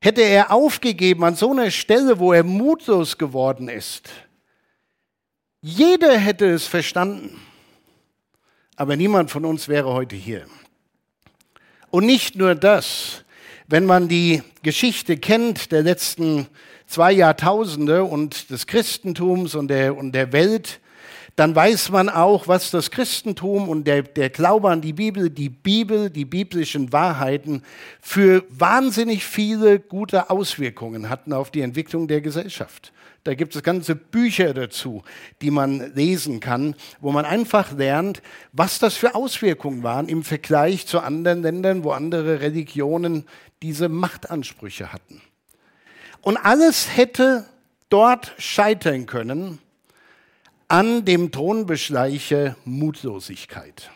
Hätte 0.02 0.22
er 0.22 0.50
aufgegeben 0.50 1.22
an 1.22 1.36
so 1.36 1.52
einer 1.52 1.70
Stelle, 1.70 2.18
wo 2.18 2.32
er 2.32 2.42
mutlos 2.42 3.16
geworden 3.16 3.68
ist, 3.68 4.10
jeder 5.62 6.16
hätte 6.16 6.46
es 6.46 6.66
verstanden, 6.66 7.38
aber 8.76 8.96
niemand 8.96 9.30
von 9.30 9.44
uns 9.44 9.68
wäre 9.68 9.92
heute 9.92 10.16
hier. 10.16 10.46
Und 11.90 12.06
nicht 12.06 12.36
nur 12.36 12.54
das, 12.54 13.24
wenn 13.66 13.84
man 13.84 14.08
die 14.08 14.42
Geschichte 14.62 15.16
kennt 15.16 15.70
der 15.72 15.82
letzten 15.82 16.46
zwei 16.86 17.12
Jahrtausende 17.12 18.04
und 18.04 18.50
des 18.50 18.66
Christentums 18.66 19.54
und 19.54 19.68
der, 19.68 19.96
und 19.96 20.12
der 20.12 20.32
Welt, 20.32 20.80
dann 21.36 21.54
weiß 21.54 21.90
man 21.90 22.08
auch, 22.08 22.48
was 22.48 22.70
das 22.70 22.90
Christentum 22.90 23.68
und 23.68 23.84
der, 23.84 24.02
der 24.02 24.30
Glaube 24.30 24.70
an 24.70 24.80
die 24.80 24.92
Bibel, 24.92 25.30
die 25.30 25.48
Bibel, 25.48 26.10
die 26.10 26.24
biblischen 26.24 26.92
Wahrheiten 26.92 27.62
für 28.00 28.44
wahnsinnig 28.50 29.24
viele 29.24 29.78
gute 29.78 30.30
Auswirkungen 30.30 31.08
hatten 31.08 31.32
auf 31.32 31.50
die 31.50 31.60
Entwicklung 31.60 32.08
der 32.08 32.20
Gesellschaft. 32.20 32.92
Da 33.24 33.34
gibt 33.34 33.54
es 33.54 33.62
ganze 33.62 33.96
Bücher 33.96 34.54
dazu, 34.54 35.02
die 35.42 35.50
man 35.50 35.94
lesen 35.94 36.40
kann, 36.40 36.74
wo 37.00 37.12
man 37.12 37.26
einfach 37.26 37.72
lernt, 37.72 38.22
was 38.52 38.78
das 38.78 38.96
für 38.96 39.14
Auswirkungen 39.14 39.82
waren 39.82 40.08
im 40.08 40.22
Vergleich 40.22 40.86
zu 40.86 41.00
anderen 41.00 41.42
Ländern, 41.42 41.84
wo 41.84 41.90
andere 41.90 42.40
Religionen 42.40 43.26
diese 43.62 43.90
Machtansprüche 43.90 44.92
hatten. 44.92 45.20
Und 46.22 46.38
alles 46.38 46.96
hätte 46.96 47.46
dort 47.90 48.34
scheitern 48.38 49.04
können 49.04 49.58
an 50.68 51.04
dem 51.04 51.32
Thronbeschleiche 51.32 52.56
Mutlosigkeit. 52.64 53.90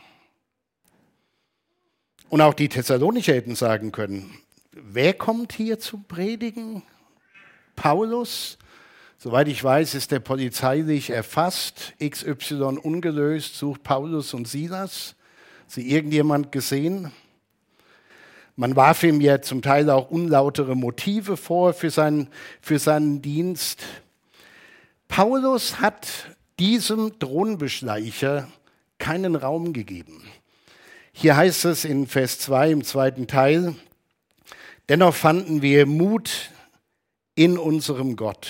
Und 2.29 2.41
auch 2.41 2.55
die 2.55 2.69
Thessalonicher 2.69 3.33
hätten 3.33 3.55
sagen 3.55 3.93
können, 3.93 4.39
wer 4.73 5.15
kommt 5.15 5.53
hier 5.53 5.79
zu 5.79 5.99
predigen? 5.99 6.83
Paulus? 7.77 8.59
Soweit 9.25 9.49
ich 9.49 9.65
weiß, 9.65 9.95
ist 9.95 10.11
der 10.11 10.21
polizeilich 10.21 11.09
erfasst, 11.09 11.95
XY 11.99 12.77
ungelöst, 12.83 13.57
sucht 13.57 13.83
Paulus 13.83 14.35
und 14.35 14.47
Silas. 14.47 15.15
Sie 15.67 15.91
irgendjemand 15.91 16.53
gesehen? 16.53 17.11
Man 18.55 18.77
warf 18.77 19.03
ihm 19.03 19.23
ja 19.23 19.41
zum 19.41 19.63
Teil 19.63 19.89
auch 19.89 20.11
unlautere 20.11 20.77
Motive 20.77 21.39
vor 21.39 21.73
für 21.73 21.89
seinen, 21.89 22.29
für 22.61 22.79
seinen 22.79 23.23
Dienst. 23.23 23.83
Paulus 25.09 25.81
hat 25.81 26.07
diesem 26.59 27.19
Drohnenbeschleicher 27.19 28.47
keinen 28.99 29.37
Raum 29.37 29.73
gegeben. 29.73 30.23
Hier 31.15 31.35
heißt 31.35 31.65
es 31.65 31.87
in 31.87 32.07
Vers 32.07 32.41
2 32.41 32.73
im 32.73 32.85
zweiten 32.85 33.27
Teil, 33.27 33.75
dennoch 34.91 35.15
fanden 35.15 35.63
wir 35.63 35.87
Mut 35.87 36.51
in 37.35 37.57
unserem 37.57 38.17
Gott, 38.17 38.49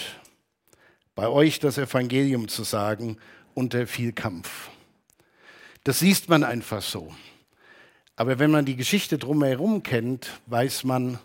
bei 1.14 1.28
euch 1.28 1.58
das 1.60 1.78
Evangelium 1.78 2.48
zu 2.48 2.64
sagen 2.64 3.18
unter 3.54 3.86
viel 3.86 4.12
Kampf. 4.12 4.70
Das 5.84 6.00
liest 6.00 6.28
man 6.28 6.44
einfach 6.44 6.82
so. 6.82 7.14
Aber 8.16 8.38
wenn 8.38 8.50
man 8.50 8.64
die 8.64 8.76
Geschichte 8.76 9.18
drumherum 9.18 9.82
kennt, 9.82 10.40
weiß 10.46 10.84
man, 10.84 11.18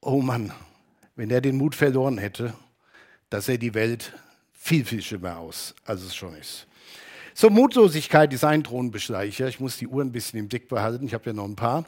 oh 0.00 0.20
Mann, 0.20 0.52
wenn 1.14 1.30
er 1.30 1.40
den 1.40 1.56
Mut 1.56 1.74
verloren 1.74 2.18
hätte, 2.18 2.54
dass 3.30 3.48
er 3.48 3.58
die 3.58 3.74
Welt 3.74 4.12
viel, 4.52 4.84
viel 4.84 5.02
schlimmer 5.02 5.38
aus, 5.38 5.74
als 5.84 6.02
es 6.02 6.14
schon 6.14 6.34
ist. 6.36 6.66
So, 7.34 7.50
Mutlosigkeit 7.50 8.32
ist 8.32 8.44
ein 8.44 8.64
Thronbeschleicher. 8.64 9.46
Ich 9.48 9.60
muss 9.60 9.76
die 9.76 9.86
Uhr 9.86 10.02
ein 10.02 10.10
bisschen 10.10 10.38
im 10.38 10.48
Blick 10.48 10.68
behalten, 10.68 11.06
ich 11.06 11.14
habe 11.14 11.26
ja 11.26 11.32
noch 11.32 11.44
ein 11.44 11.56
paar. 11.56 11.84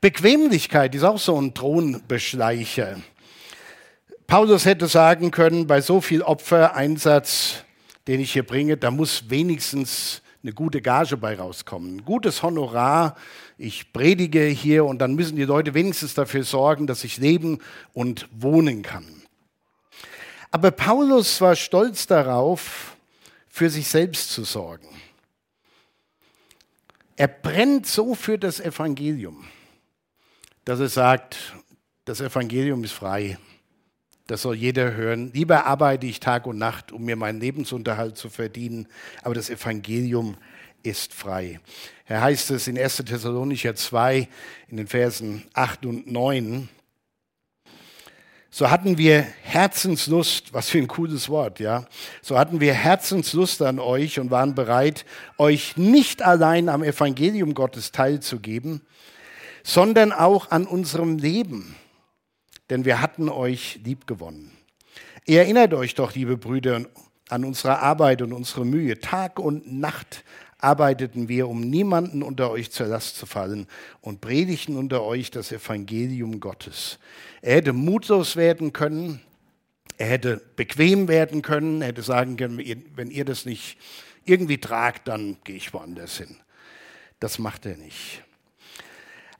Bequemlichkeit 0.00 0.94
ist 0.94 1.02
auch 1.02 1.18
so 1.18 1.40
ein 1.40 1.54
Thronbeschleicher. 1.54 3.00
Paulus 4.26 4.64
hätte 4.64 4.88
sagen 4.88 5.30
können, 5.30 5.66
bei 5.66 5.80
so 5.80 6.00
viel 6.00 6.22
Opfereinsatz, 6.22 7.64
den 8.08 8.20
ich 8.20 8.32
hier 8.32 8.44
bringe, 8.44 8.76
da 8.76 8.90
muss 8.90 9.30
wenigstens 9.30 10.22
eine 10.42 10.52
gute 10.52 10.82
Gage 10.82 11.16
bei 11.16 11.36
rauskommen. 11.36 12.04
Gutes 12.04 12.42
Honorar. 12.42 13.16
Ich 13.56 13.92
predige 13.92 14.44
hier 14.44 14.84
und 14.84 14.98
dann 14.98 15.14
müssen 15.14 15.36
die 15.36 15.44
Leute 15.44 15.74
wenigstens 15.74 16.14
dafür 16.14 16.42
sorgen, 16.44 16.86
dass 16.86 17.04
ich 17.04 17.18
leben 17.18 17.58
und 17.92 18.28
wohnen 18.32 18.82
kann. 18.82 19.22
Aber 20.50 20.70
Paulus 20.70 21.40
war 21.40 21.54
stolz 21.54 22.06
darauf, 22.06 22.96
für 23.48 23.70
sich 23.70 23.88
selbst 23.88 24.30
zu 24.30 24.44
sorgen. 24.44 24.88
Er 27.16 27.28
brennt 27.28 27.86
so 27.86 28.14
für 28.14 28.38
das 28.38 28.60
Evangelium, 28.60 29.46
dass 30.64 30.80
er 30.80 30.88
sagt, 30.88 31.54
das 32.04 32.20
Evangelium 32.20 32.84
ist 32.84 32.92
frei. 32.92 33.38
Das 34.26 34.42
soll 34.42 34.56
jeder 34.56 34.94
hören. 34.94 35.30
Lieber 35.32 35.66
arbeite 35.66 36.06
ich 36.06 36.20
Tag 36.20 36.46
und 36.46 36.58
Nacht, 36.58 36.92
um 36.92 37.04
mir 37.04 37.16
meinen 37.16 37.40
Lebensunterhalt 37.40 38.16
zu 38.16 38.28
verdienen, 38.28 38.88
aber 39.22 39.34
das 39.34 39.50
Evangelium 39.50 40.36
ist 40.82 41.14
frei. 41.14 41.60
Er 42.06 42.22
heißt 42.22 42.50
es 42.50 42.68
in 42.68 42.78
1. 42.78 42.96
Thessalonicher 42.98 43.74
2 43.74 44.28
in 44.68 44.76
den 44.76 44.86
Versen 44.86 45.44
8 45.54 45.86
und 45.86 46.10
9 46.10 46.68
so 48.58 48.70
hatten 48.70 48.96
wir 48.96 49.26
Herzenslust, 49.42 50.54
was 50.54 50.70
für 50.70 50.78
ein 50.78 50.88
cooles 50.88 51.28
Wort, 51.28 51.60
ja. 51.60 51.84
So 52.22 52.38
hatten 52.38 52.58
wir 52.58 52.72
Herzenslust 52.72 53.60
an 53.60 53.78
euch 53.78 54.18
und 54.18 54.30
waren 54.30 54.54
bereit, 54.54 55.04
euch 55.36 55.76
nicht 55.76 56.22
allein 56.22 56.70
am 56.70 56.82
Evangelium 56.82 57.52
Gottes 57.52 57.92
teilzugeben, 57.92 58.80
sondern 59.62 60.10
auch 60.10 60.52
an 60.52 60.64
unserem 60.64 61.18
Leben, 61.18 61.74
denn 62.70 62.84
wir 62.84 63.00
hatten 63.00 63.28
euch 63.28 63.80
liebgewonnen. 63.84 64.50
Ihr 65.24 65.40
erinnert 65.40 65.74
euch 65.74 65.94
doch, 65.94 66.14
liebe 66.14 66.36
Brüder, 66.36 66.86
an 67.28 67.44
unsere 67.44 67.80
Arbeit 67.80 68.22
und 68.22 68.32
unsere 68.32 68.64
Mühe. 68.64 69.00
Tag 69.00 69.38
und 69.38 69.72
Nacht 69.72 70.24
arbeiteten 70.58 71.28
wir, 71.28 71.48
um 71.48 71.60
niemanden 71.60 72.22
unter 72.22 72.50
euch 72.50 72.70
zur 72.70 72.86
Last 72.86 73.16
zu 73.16 73.26
fallen 73.26 73.66
und 74.00 74.20
predigten 74.20 74.76
unter 74.76 75.02
euch 75.02 75.30
das 75.30 75.52
Evangelium 75.52 76.40
Gottes. 76.40 76.98
Er 77.42 77.56
hätte 77.56 77.72
mutlos 77.72 78.36
werden 78.36 78.72
können, 78.72 79.20
er 79.98 80.08
hätte 80.08 80.42
bequem 80.56 81.08
werden 81.08 81.42
können, 81.42 81.82
er 81.82 81.88
hätte 81.88 82.02
sagen 82.02 82.36
können, 82.36 82.58
wenn 82.94 83.10
ihr 83.10 83.24
das 83.24 83.44
nicht 83.44 83.78
irgendwie 84.24 84.58
tragt, 84.58 85.08
dann 85.08 85.36
gehe 85.44 85.56
ich 85.56 85.72
woanders 85.72 86.18
hin. 86.18 86.36
Das 87.20 87.38
macht 87.38 87.66
er 87.66 87.76
nicht. 87.76 88.22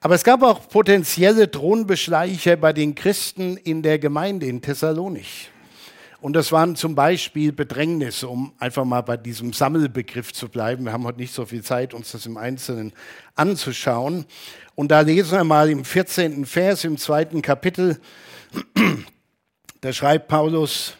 Aber 0.00 0.14
es 0.14 0.24
gab 0.24 0.42
auch 0.42 0.68
potenzielle 0.68 1.50
Thronbeschleicher 1.50 2.56
bei 2.56 2.72
den 2.72 2.94
Christen 2.94 3.56
in 3.56 3.82
der 3.82 3.98
Gemeinde 3.98 4.46
in 4.46 4.60
Thessalonich. 4.60 5.50
Und 6.20 6.32
das 6.34 6.50
waren 6.50 6.76
zum 6.76 6.94
Beispiel 6.94 7.52
Bedrängnisse, 7.52 8.28
um 8.28 8.52
einfach 8.58 8.84
mal 8.84 9.02
bei 9.02 9.16
diesem 9.16 9.52
Sammelbegriff 9.52 10.32
zu 10.32 10.48
bleiben. 10.48 10.84
Wir 10.84 10.92
haben 10.92 11.04
heute 11.04 11.20
nicht 11.20 11.32
so 11.32 11.46
viel 11.46 11.62
Zeit, 11.62 11.94
uns 11.94 12.12
das 12.12 12.26
im 12.26 12.36
Einzelnen 12.36 12.92
anzuschauen. 13.34 14.26
Und 14.74 14.90
da 14.90 15.00
lesen 15.00 15.38
wir 15.38 15.44
mal 15.44 15.70
im 15.70 15.84
14. 15.84 16.46
Vers 16.46 16.84
im 16.84 16.98
zweiten 16.98 17.42
Kapitel, 17.42 18.00
da 19.82 19.92
schreibt 19.92 20.28
Paulus, 20.28 20.94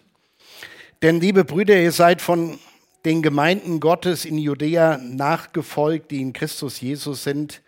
denn 1.03 1.21
liebe 1.21 1.45
Brüder, 1.45 1.79
ihr 1.79 1.93
seid 1.93 2.23
von 2.23 2.59
den 3.05 3.23
Gemeinden 3.23 3.81
Gottes 3.81 4.25
in 4.25 4.39
Judäa 4.39 4.99
nachgefolgt, 4.99 6.11
die 6.11 6.21
in 6.21 6.33
Christus 6.33 6.81
Jesus 6.81 7.25
sind. 7.25 7.63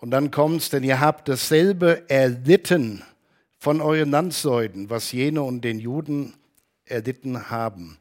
Und 0.00 0.12
dann 0.12 0.30
kommt's, 0.30 0.70
denn 0.70 0.82
ihr 0.82 0.98
habt 0.98 1.28
dasselbe 1.28 2.08
erlitten 2.08 3.02
von 3.58 3.82
euren 3.82 4.10
Landsleuten, 4.10 4.88
was 4.88 5.12
jene 5.12 5.42
und 5.42 5.60
den 5.60 5.78
Juden 5.78 6.32
erlitten 6.86 7.50
haben. 7.50 7.98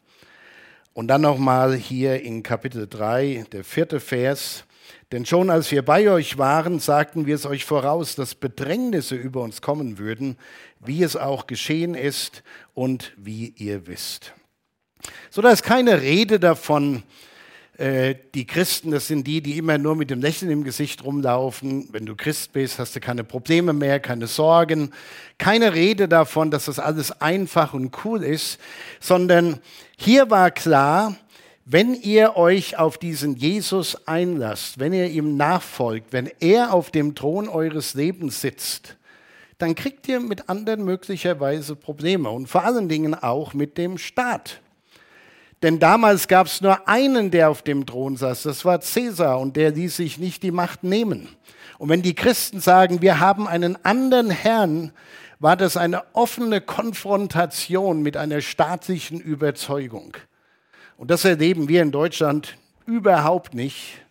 Und 0.94 1.10
dann 1.10 1.22
nochmal 1.22 1.76
hier 1.76 2.22
in 2.22 2.42
Kapitel 2.42 2.88
3, 2.88 3.46
der 3.52 3.66
vierte 3.66 4.00
Vers. 4.00 4.64
Denn 5.12 5.26
schon 5.26 5.50
als 5.50 5.72
wir 5.72 5.84
bei 5.84 6.10
euch 6.10 6.38
waren, 6.38 6.80
sagten 6.80 7.26
wir 7.26 7.36
es 7.36 7.46
euch 7.46 7.66
voraus, 7.66 8.16
dass 8.16 8.34
Bedrängnisse 8.34 9.16
über 9.16 9.42
uns 9.42 9.62
kommen 9.62 9.98
würden, 9.98 10.38
wie 10.80 11.04
es 11.04 11.18
auch 11.18 11.48
geschehen 11.48 11.96
ist 11.96 12.44
und 12.74 13.12
wie 13.18 13.54
ihr 13.58 13.88
wisst. 13.88 14.34
So, 15.32 15.42
da 15.42 15.50
ist 15.50 15.64
keine 15.64 16.02
Rede 16.02 16.40
davon, 16.40 17.04
äh, 17.80 18.16
die 18.36 18.46
Christen, 18.46 18.92
das 18.92 19.08
sind 19.08 19.26
die, 19.26 19.40
die 19.42 19.58
immer 19.58 19.78
nur 19.78 19.96
mit 19.96 20.10
dem 20.10 20.20
Lächeln 20.20 20.52
im 20.52 20.66
Gesicht 20.66 21.06
rumlaufen. 21.06 21.88
Wenn 21.94 22.06
du 22.06 22.14
Christ 22.14 22.52
bist, 22.52 22.78
hast 22.78 22.94
du 22.94 23.00
keine 23.00 23.24
Probleme 23.24 23.72
mehr, 23.72 24.02
keine 24.02 24.28
Sorgen. 24.28 24.92
Keine 25.38 25.74
Rede 25.74 26.10
davon, 26.10 26.52
dass 26.52 26.66
das 26.66 26.78
alles 26.78 27.22
einfach 27.22 27.74
und 27.74 27.96
cool 28.04 28.22
ist, 28.22 28.60
sondern 29.00 29.60
hier 29.98 30.30
war 30.30 30.52
klar, 30.52 31.16
wenn 31.64 31.94
ihr 31.94 32.36
euch 32.36 32.78
auf 32.78 32.98
diesen 32.98 33.38
Jesus 33.38 34.06
einlasst, 34.06 34.80
wenn 34.80 34.92
ihr 34.92 35.08
ihm 35.08 35.38
nachfolgt, 35.38 36.12
wenn 36.12 36.30
er 36.42 36.74
auf 36.74 36.92
dem 36.92 37.16
Thron 37.16 37.48
eures 37.48 37.94
Lebens 37.94 38.42
sitzt, 38.42 38.98
dann 39.58 39.74
kriegt 39.74 40.06
ihr 40.10 40.20
mit 40.20 40.50
anderen 40.50 40.84
möglicherweise 40.84 41.78
Probleme 41.78 42.30
und 42.30 42.48
vor 42.48 42.66
allen 42.66 42.90
Dingen 42.90 43.14
auch 43.16 43.54
mit 43.54 43.78
dem 43.78 43.98
Staat. 43.98 44.60
Denn 45.62 45.80
damals 45.80 46.28
gab 46.28 46.48
es 46.48 46.62
nur 46.62 46.88
einen, 46.88 47.32
der 47.32 47.50
auf 47.50 47.62
dem 47.62 47.86
Thron 47.86 48.16
saß, 48.16 48.44
das 48.44 48.64
war 48.64 48.80
Cäsar 48.80 49.40
und 49.40 49.58
der 49.58 49.72
ließ 49.72 49.98
sich 49.98 50.18
nicht 50.18 50.42
die 50.44 50.52
Macht 50.52 50.84
nehmen. 50.84 51.28
Und 51.78 51.90
wenn 51.90 52.02
die 52.02 52.16
Christen 52.16 52.60
sagen, 52.60 53.02
wir 53.02 53.20
haben 53.20 53.48
einen 53.48 53.84
anderen 53.84 54.30
Herrn, 54.30 54.92
war 55.40 55.56
das 55.56 55.78
eine 55.78 56.04
offene 56.14 56.62
Konfrontation 56.62 58.02
mit 58.02 58.18
einer 58.18 58.42
staatlichen 58.42 59.20
Überzeugung. 59.20 60.16
Und 60.98 61.12
das 61.12 61.24
erleben 61.24 61.70
wir 61.70 61.82
in 61.82 61.92
Deutschland 61.92 62.58
überhaupt 62.86 63.54
nicht. 63.54 64.02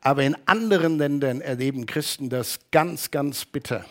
Aber 0.00 0.22
in 0.22 0.36
anderen 0.46 0.98
Ländern 0.98 1.40
erleben 1.40 1.84
Christen 1.84 2.30
das 2.30 2.60
ganz, 2.70 3.10
ganz 3.10 3.44
bitter. 3.44 3.84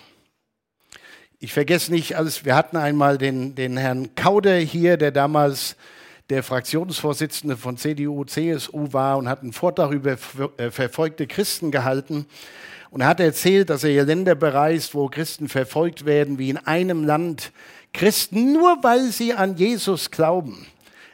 Ich 1.39 1.53
vergesse 1.53 1.91
nicht, 1.91 2.15
als 2.15 2.45
wir 2.45 2.55
hatten 2.55 2.77
einmal 2.77 3.17
den, 3.17 3.53
den 3.53 3.77
Herrn 3.77 4.15
Kauder 4.15 4.55
hier, 4.57 4.97
der 4.97 5.11
damals 5.11 5.75
der 6.29 6.43
Fraktionsvorsitzende 6.43 7.55
von 7.55 7.77
CDU, 7.77 8.23
CSU 8.25 8.91
war 8.93 9.17
und 9.17 9.29
hat 9.29 9.43
einen 9.43 9.53
Vortrag 9.53 9.91
über 9.91 10.17
äh, 10.57 10.71
verfolgte 10.71 11.27
Christen 11.27 11.71
gehalten. 11.71 12.25
Und 12.89 13.01
er 13.01 13.07
hat 13.07 13.19
erzählt, 13.19 13.69
dass 13.69 13.83
er 13.83 13.91
hier 13.91 14.05
Länder 14.05 14.35
bereist, 14.35 14.95
wo 14.95 15.07
Christen 15.07 15.49
verfolgt 15.49 16.05
werden, 16.05 16.39
wie 16.39 16.49
in 16.49 16.57
einem 16.57 17.03
Land 17.03 17.51
Christen, 17.93 18.53
nur 18.53 18.83
weil 18.83 19.11
sie 19.11 19.33
an 19.33 19.55
Jesus 19.55 20.11
glauben, 20.11 20.65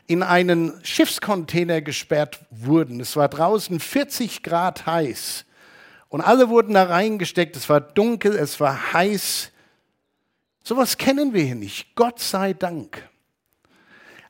in 0.07 0.23
einen 0.23 0.73
Schiffscontainer 0.83 1.81
gesperrt 1.81 2.39
wurden. 2.49 2.99
Es 2.99 3.15
war 3.15 3.27
draußen 3.27 3.79
40 3.79 4.43
Grad 4.43 4.85
heiß. 4.85 5.45
Und 6.09 6.21
alle 6.21 6.49
wurden 6.49 6.73
da 6.73 6.83
reingesteckt. 6.83 7.55
Es 7.55 7.69
war 7.69 7.81
dunkel, 7.81 8.35
es 8.35 8.59
war 8.59 8.93
heiß. 8.93 9.51
Sowas 10.63 10.97
kennen 10.97 11.33
wir 11.33 11.43
hier 11.43 11.55
nicht. 11.55 11.95
Gott 11.95 12.19
sei 12.19 12.53
Dank. 12.53 13.09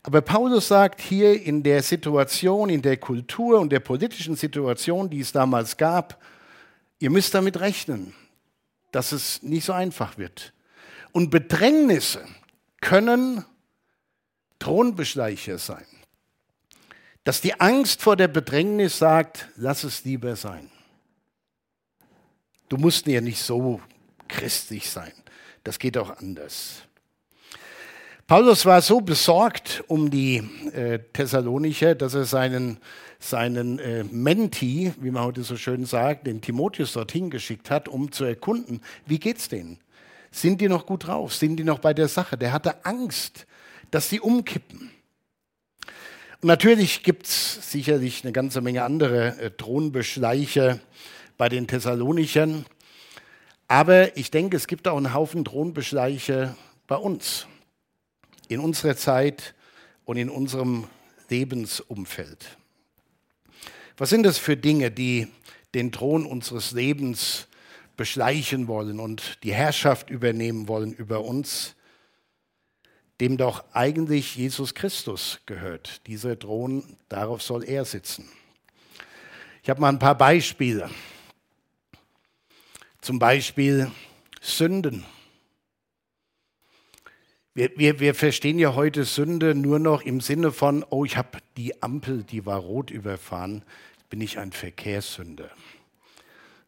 Aber 0.04 0.22
Paulus 0.22 0.68
sagt 0.68 1.00
hier 1.00 1.42
in 1.42 1.62
der 1.62 1.84
Situation, 1.84 2.70
in 2.70 2.82
der 2.82 2.98
Kultur 2.98 3.60
und 3.60 3.72
der 3.72 3.80
politischen 3.80 4.36
Situation, 4.36 5.10
die 5.10 5.20
es 5.20 5.32
damals 5.32 5.78
gab, 5.78 6.22
ihr 7.00 7.12
müsst 7.12 7.34
damit 7.34 7.60
rechnen, 7.60 8.14
dass 8.92 9.12
es 9.12 9.44
nicht 9.44 9.66
so 9.66 9.74
einfach 9.74 10.18
wird. 10.18 10.54
Und 11.12 11.30
Bedrängnisse 11.30 12.26
können 12.80 13.46
Thronbeschleicher 14.60 15.58
sein. 15.58 15.86
Dass 17.24 17.42
die 17.42 17.60
Angst 17.60 18.02
vor 18.02 18.16
der 18.16 18.28
Bedrängnis 18.28 18.98
sagt, 18.98 19.50
lass 19.56 19.84
es 19.84 20.04
lieber 20.04 20.36
sein. 20.36 20.72
Du 22.70 22.78
musst 22.78 23.06
ja 23.06 23.22
nicht 23.22 23.42
so 23.42 23.82
christlich 24.28 24.90
sein. 24.90 25.12
Das 25.64 25.78
geht 25.78 25.98
auch 25.98 26.18
anders. 26.18 26.84
Paulus 28.32 28.66
war 28.66 28.82
so 28.82 29.02
besorgt 29.02 29.84
um 29.88 30.10
die 30.10 30.38
äh, 30.74 31.00
Thessalonicher, 31.12 31.96
dass 31.96 32.14
er 32.14 32.24
seinen, 32.24 32.78
seinen 33.20 33.78
äh, 33.78 34.06
Menti, 34.06 34.94
wie 35.02 35.12
man 35.12 35.26
heute 35.26 35.44
so 35.44 35.58
schön 35.58 35.84
sagt, 35.84 36.28
den 36.28 36.40
Timotheus 36.40 36.94
dorthin 36.94 37.30
geschickt 37.30 37.70
hat, 37.70 37.90
um 37.90 38.10
zu 38.14 38.24
erkunden, 38.24 38.80
wie 39.06 39.20
geht's 39.20 39.50
denen? 39.50 39.80
Sind 40.32 40.62
die 40.62 40.70
noch 40.70 40.86
gut 40.86 41.08
drauf? 41.08 41.36
Sind 41.36 41.58
die 41.58 41.66
noch 41.66 41.80
bei 41.80 41.94
der 41.94 42.08
Sache? 42.08 42.38
Der 42.38 42.54
hatte 42.54 42.86
Angst, 42.86 43.48
dass 43.92 44.08
sie 44.08 44.22
umkippen. 44.22 44.92
Und 46.42 46.48
natürlich 46.48 47.04
gibt 47.04 47.26
es 47.26 47.70
sicherlich 47.70 48.24
eine 48.24 48.32
ganze 48.32 48.62
Menge 48.62 48.84
andere 48.84 49.42
äh, 49.42 49.52
Thronbeschleicher 49.52 50.80
bei 51.38 51.50
den 51.50 51.68
Thessalonichern. 51.68 52.66
Aber 53.68 54.16
ich 54.16 54.32
denke, 54.32 54.56
es 54.56 54.68
gibt 54.68 54.88
auch 54.88 54.96
einen 54.96 55.14
Haufen 55.14 55.44
Thronbeschleicher 55.44 56.56
bei 56.88 56.96
uns 56.96 57.46
in 58.52 58.60
unserer 58.60 58.96
Zeit 58.96 59.54
und 60.06 60.18
in 60.18 60.30
unserem 60.30 60.88
Lebensumfeld. 61.30 62.58
Was 63.98 64.10
sind 64.10 64.24
das 64.24 64.38
für 64.38 64.58
Dinge, 64.58 64.92
die 64.92 65.28
den 65.74 65.92
Thron 65.92 66.26
unseres 66.26 66.72
Lebens 66.72 67.48
beschleichen 67.96 68.68
wollen 68.68 69.00
und 69.00 69.44
die 69.44 69.54
Herrschaft 69.54 70.10
übernehmen 70.10 70.68
wollen 70.68 70.92
über 70.94 71.24
uns, 71.24 71.76
dem 73.20 73.38
doch 73.38 73.64
eigentlich 73.74 74.36
Jesus 74.36 74.74
Christus 74.74 75.40
gehört. 75.46 76.02
Dieser 76.08 76.38
Thron, 76.40 76.98
darauf 77.08 77.44
soll 77.44 77.64
er 77.64 77.86
sitzen. 77.86 78.28
Ich 79.62 79.70
habe 79.70 79.80
mal 79.80 79.90
ein 79.90 80.00
paar 80.00 80.18
Beispiele. 80.18 80.90
Zum 83.02 83.20
Beispiel 83.20 83.92
Sünden. 84.42 85.06
Wir, 87.54 87.70
wir, 87.76 88.00
wir 88.00 88.16
verstehen 88.16 88.60
ja 88.60 88.76
heute 88.76 89.04
Sünde 89.04 89.54
nur 89.54 89.78
noch 89.78 90.04
im 90.04 90.22
Sinne 90.22 90.54
von, 90.54 90.86
oh, 90.90 91.04
ich 91.04 91.18
habe 91.18 91.40
die 91.58 91.84
Ampel, 91.84 92.24
die 92.24 92.46
war 92.46 92.60
rot 92.60 92.92
überfahren, 92.92 93.66
bin 94.10 94.22
ich 94.22 94.40
ein 94.40 94.54
Verkehrssünder. 94.54 95.52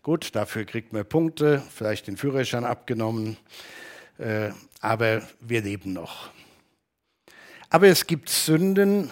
Gut, 0.02 0.36
dafür 0.36 0.66
kriegt 0.66 0.92
man 0.92 1.06
Punkte, 1.06 1.64
vielleicht 1.74 2.08
den 2.08 2.18
Führerschein 2.18 2.66
abgenommen, 2.66 3.38
äh, 4.18 4.50
aber 4.82 5.26
wir 5.40 5.62
leben 5.62 5.94
noch. 5.94 6.32
Aber 7.70 7.88
es 7.88 8.06
gibt 8.06 8.28
Sünden, 8.28 9.10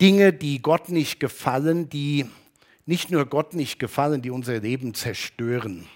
Dinge, 0.00 0.32
die 0.32 0.60
Gott 0.60 0.88
nicht 0.88 1.20
gefallen, 1.20 1.88
die 1.88 2.26
nicht 2.84 3.12
nur 3.12 3.26
Gott 3.26 3.54
nicht 3.54 3.78
gefallen, 3.78 4.22
die 4.22 4.30
unser 4.30 4.58
Leben 4.58 4.92
zerstören. 4.94 5.86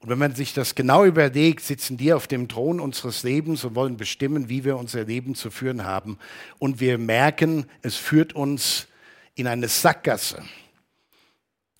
Und 0.00 0.08
wenn 0.10 0.18
man 0.18 0.34
sich 0.34 0.54
das 0.54 0.74
genau 0.74 1.04
überlegt, 1.04 1.60
sitzen 1.60 1.96
die 1.96 2.12
auf 2.12 2.28
dem 2.28 2.48
Thron 2.48 2.78
unseres 2.78 3.24
Lebens 3.24 3.64
und 3.64 3.74
wollen 3.74 3.96
bestimmen, 3.96 4.48
wie 4.48 4.64
wir 4.64 4.76
unser 4.76 5.04
Leben 5.04 5.34
zu 5.34 5.50
führen 5.50 5.84
haben. 5.84 6.18
Und 6.58 6.78
wir 6.78 6.98
merken, 6.98 7.66
es 7.82 7.96
führt 7.96 8.32
uns 8.32 8.86
in 9.34 9.48
eine 9.48 9.68
Sackgasse. 9.68 10.42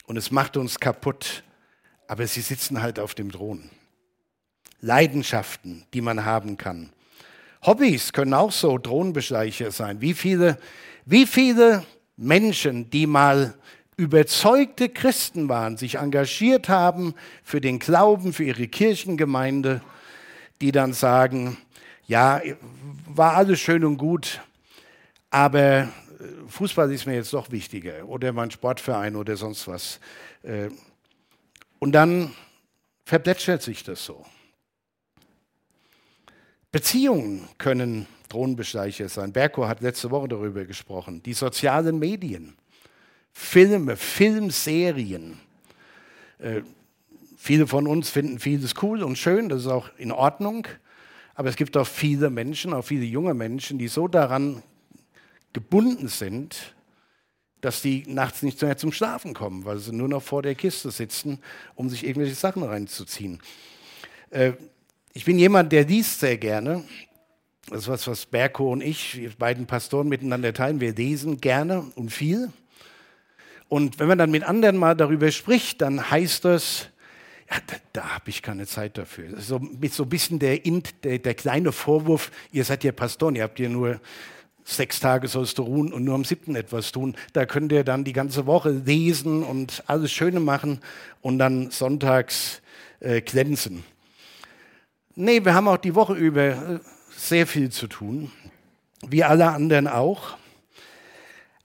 Und 0.06 0.16
es 0.16 0.30
macht 0.30 0.56
uns 0.56 0.80
kaputt. 0.80 1.44
Aber 2.08 2.26
sie 2.26 2.40
sitzen 2.40 2.82
halt 2.82 2.98
auf 2.98 3.14
dem 3.14 3.30
Thron. 3.30 3.70
Leidenschaften, 4.80 5.84
die 5.92 6.00
man 6.00 6.24
haben 6.24 6.56
kann. 6.56 6.90
Hobbys 7.64 8.12
können 8.12 8.34
auch 8.34 8.52
so 8.52 8.78
Thronbeschleicher 8.78 9.70
sein. 9.70 10.00
Wie 10.00 10.14
viele, 10.14 10.58
wie 11.04 11.26
viele 11.26 11.84
Menschen, 12.16 12.90
die 12.90 13.06
mal 13.06 13.54
überzeugte 13.98 14.88
Christen 14.88 15.48
waren, 15.48 15.76
sich 15.76 15.96
engagiert 15.96 16.68
haben 16.68 17.14
für 17.42 17.60
den 17.60 17.80
Glauben, 17.80 18.32
für 18.32 18.44
ihre 18.44 18.68
Kirchengemeinde, 18.68 19.82
die 20.60 20.70
dann 20.70 20.92
sagen, 20.92 21.58
ja, 22.06 22.40
war 23.06 23.34
alles 23.34 23.58
schön 23.58 23.84
und 23.84 23.98
gut, 23.98 24.40
aber 25.30 25.80
äh, 25.80 25.88
Fußball 26.46 26.90
ist 26.92 27.06
mir 27.06 27.16
jetzt 27.16 27.32
doch 27.32 27.50
wichtiger 27.50 28.06
oder 28.08 28.32
mein 28.32 28.52
Sportverein 28.52 29.16
oder 29.16 29.36
sonst 29.36 29.66
was. 29.66 29.98
Äh, 30.42 30.68
und 31.80 31.92
dann 31.92 32.32
verplätschert 33.04 33.62
sich 33.62 33.82
das 33.82 34.04
so. 34.04 34.24
Beziehungen 36.70 37.48
können 37.58 38.06
Drohnenbeschleicher 38.28 39.08
sein. 39.08 39.32
Berko 39.32 39.66
hat 39.66 39.80
letzte 39.80 40.10
Woche 40.12 40.28
darüber 40.28 40.64
gesprochen. 40.64 41.20
Die 41.24 41.34
sozialen 41.34 41.98
Medien. 41.98 42.56
Filme, 43.40 43.96
Filmserien. 43.96 45.38
Äh, 46.40 46.62
viele 47.36 47.68
von 47.68 47.86
uns 47.86 48.10
finden 48.10 48.40
vieles 48.40 48.74
cool 48.82 49.02
und 49.04 49.16
schön, 49.16 49.48
das 49.48 49.60
ist 49.60 49.68
auch 49.68 49.90
in 49.96 50.10
Ordnung. 50.10 50.66
Aber 51.36 51.48
es 51.48 51.54
gibt 51.54 51.76
auch 51.76 51.86
viele 51.86 52.30
Menschen, 52.30 52.74
auch 52.74 52.82
viele 52.82 53.04
junge 53.04 53.34
Menschen, 53.34 53.78
die 53.78 53.86
so 53.86 54.08
daran 54.08 54.62
gebunden 55.52 56.08
sind, 56.08 56.74
dass 57.60 57.80
die 57.80 58.04
nachts 58.08 58.42
nicht 58.42 58.60
mehr 58.60 58.76
zum 58.76 58.90
Schlafen 58.90 59.34
kommen, 59.34 59.64
weil 59.64 59.78
sie 59.78 59.92
nur 59.92 60.08
noch 60.08 60.22
vor 60.22 60.42
der 60.42 60.56
Kiste 60.56 60.90
sitzen, 60.90 61.38
um 61.76 61.88
sich 61.88 62.04
irgendwelche 62.04 62.34
Sachen 62.34 62.64
reinzuziehen. 62.64 63.40
Äh, 64.30 64.54
ich 65.14 65.24
bin 65.24 65.38
jemand, 65.38 65.70
der 65.70 65.84
liest 65.84 66.20
sehr 66.20 66.38
gerne. 66.38 66.84
Das 67.70 67.82
ist 67.82 67.88
was, 67.88 68.06
was 68.08 68.26
Berko 68.26 68.72
und 68.72 68.82
ich, 68.82 69.12
die 69.12 69.28
beiden 69.28 69.66
Pastoren 69.66 70.08
miteinander 70.08 70.52
teilen. 70.52 70.80
Wir 70.80 70.92
lesen 70.92 71.40
gerne 71.40 71.82
und 71.94 72.10
viel. 72.10 72.52
Und 73.68 73.98
wenn 73.98 74.08
man 74.08 74.18
dann 74.18 74.30
mit 74.30 74.44
anderen 74.44 74.76
mal 74.76 74.94
darüber 74.94 75.30
spricht, 75.30 75.82
dann 75.82 76.10
heißt 76.10 76.44
das, 76.44 76.88
ja, 77.50 77.56
da, 77.66 77.76
da 77.92 78.14
habe 78.14 78.30
ich 78.30 78.42
keine 78.42 78.66
Zeit 78.66 78.98
dafür. 78.98 79.40
So, 79.40 79.58
mit 79.58 79.92
so 79.92 80.04
ein 80.04 80.08
bisschen 80.08 80.38
der, 80.38 80.58
der, 80.58 81.18
der 81.18 81.34
kleine 81.34 81.72
Vorwurf, 81.72 82.30
ihr 82.52 82.64
seid 82.64 82.84
ja 82.84 82.92
Pastoren, 82.92 83.36
ihr 83.36 83.42
habt 83.42 83.58
ja 83.58 83.68
nur 83.68 84.00
sechs 84.68 85.00
Tage 85.00 85.28
sollst 85.28 85.56
du 85.56 85.62
ruhen 85.62 85.92
und 85.92 86.04
nur 86.04 86.14
am 86.14 86.24
siebten 86.24 86.54
etwas 86.54 86.92
tun. 86.92 87.16
Da 87.32 87.46
könnt 87.46 87.72
ihr 87.72 87.84
dann 87.84 88.04
die 88.04 88.12
ganze 88.12 88.46
Woche 88.46 88.70
lesen 88.70 89.42
und 89.42 89.82
alles 89.86 90.12
Schöne 90.12 90.40
machen 90.40 90.80
und 91.22 91.38
dann 91.38 91.70
sonntags 91.70 92.60
äh, 93.00 93.22
glänzen. 93.22 93.84
Nee, 95.14 95.44
wir 95.44 95.54
haben 95.54 95.68
auch 95.68 95.78
die 95.78 95.94
Woche 95.94 96.14
über 96.14 96.42
äh, 96.42 96.78
sehr 97.16 97.46
viel 97.46 97.70
zu 97.70 97.86
tun, 97.86 98.30
wie 99.06 99.24
alle 99.24 99.48
anderen 99.48 99.88
auch. 99.88 100.36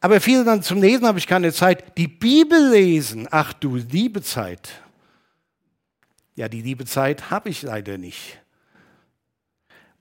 Aber 0.04 0.20
viele 0.20 0.44
dann 0.44 0.62
zum 0.62 0.82
Lesen 0.82 1.08
habe 1.08 1.18
ich 1.18 1.28
keine 1.28 1.54
Zeit. 1.54 1.98
Die 1.98 2.10
Bibel 2.10 2.72
lesen, 2.72 3.26
ach 3.32 3.54
du 3.54 3.78
liebe 3.78 4.22
Zeit. 4.22 4.82
Ja, 6.36 6.50
die 6.50 6.62
liebe 6.62 6.84
Zeit 6.84 7.32
habe 7.32 7.48
ich 7.48 7.62
leider 7.62 7.98
nicht. 7.98 8.38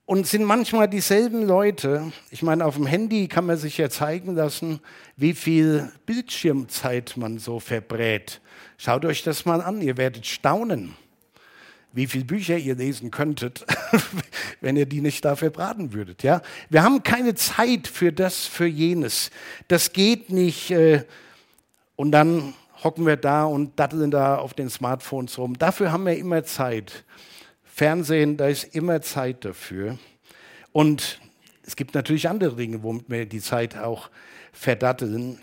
Und 0.05 0.27
sind 0.27 0.43
manchmal 0.43 0.89
dieselben 0.89 1.47
Leute. 1.47 2.11
Ich 2.31 2.43
meine, 2.43 2.67
auf 2.67 2.75
dem 2.75 2.87
Handy 2.87 3.29
kann 3.29 3.47
man 3.47 3.59
sich 3.59 3.79
ja 3.79 3.91
zeigen 3.91 4.35
lassen, 4.35 4.81
wie 5.17 5.35
viel 5.35 5.93
Bildschirmzeit 6.05 7.17
man 7.17 7.39
so 7.39 7.61
verbrät. 7.61 8.41
Schaut 8.79 9.05
euch 9.05 9.23
das 9.23 9.45
mal 9.45 9.61
an, 9.61 9.81
ihr 9.83 9.97
werdet 9.97 10.27
staunen 10.27 10.97
wie 11.93 12.07
viele 12.07 12.25
Bücher 12.25 12.57
ihr 12.57 12.75
lesen 12.75 13.11
könntet, 13.11 13.67
wenn 14.61 14.77
ihr 14.77 14.87
die 14.87 15.01
nicht 15.01 15.25
dafür 15.25 15.51
braten 15.51 15.93
würdet. 15.93 16.23
Ja? 16.23 16.43
Wir 16.71 16.83
haben 16.83 17.03
keine 17.03 17.35
Zeit 17.35 17.87
für 17.89 18.13
das, 18.13 18.47
für 18.47 18.67
jenes. 18.67 19.31
Das 19.69 19.93
geht 19.93 20.31
nicht. 20.31 20.71
Äh, 20.71 21.05
und 21.97 22.13
dann 22.13 22.55
hocken 22.83 23.07
wir 23.07 23.17
da 23.17 23.45
und 23.45 23.79
datteln 23.79 24.11
da 24.11 24.37
auf 24.37 24.55
den 24.55 24.71
Smartphones 24.71 25.39
rum. 25.39 25.59
Dafür 25.59 25.93
haben 25.93 26.07
wir 26.07 26.17
immer 26.17 26.45
Zeit. 26.45 27.05
Fernsehen, 27.63 28.37
da 28.37 28.49
ist 28.49 28.75
immer 28.75 29.01
Zeit 29.03 29.45
dafür. 29.45 29.99
Und 30.73 31.21
es 31.65 31.77
gibt 31.77 31.95
natürlich 31.95 32.29
andere 32.29 32.57
Dinge, 32.57 32.83
womit 32.83 33.09
wir 33.09 33.27
die 33.27 33.41
Zeit 33.41 33.77
auch 33.77 34.11
verdatteln. 34.53 35.41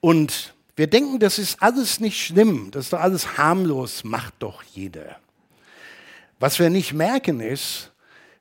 Und 0.00 0.54
wir 0.76 0.86
denken, 0.86 1.18
das 1.18 1.38
ist 1.38 1.60
alles 1.60 1.98
nicht 1.98 2.24
schlimm, 2.24 2.70
das 2.70 2.84
ist 2.84 2.92
doch 2.92 3.00
alles 3.00 3.36
harmlos, 3.36 4.04
macht 4.04 4.34
doch 4.38 4.62
jeder. 4.62 5.16
Was 6.38 6.58
wir 6.58 6.70
nicht 6.70 6.92
merken 6.92 7.40
ist, 7.40 7.92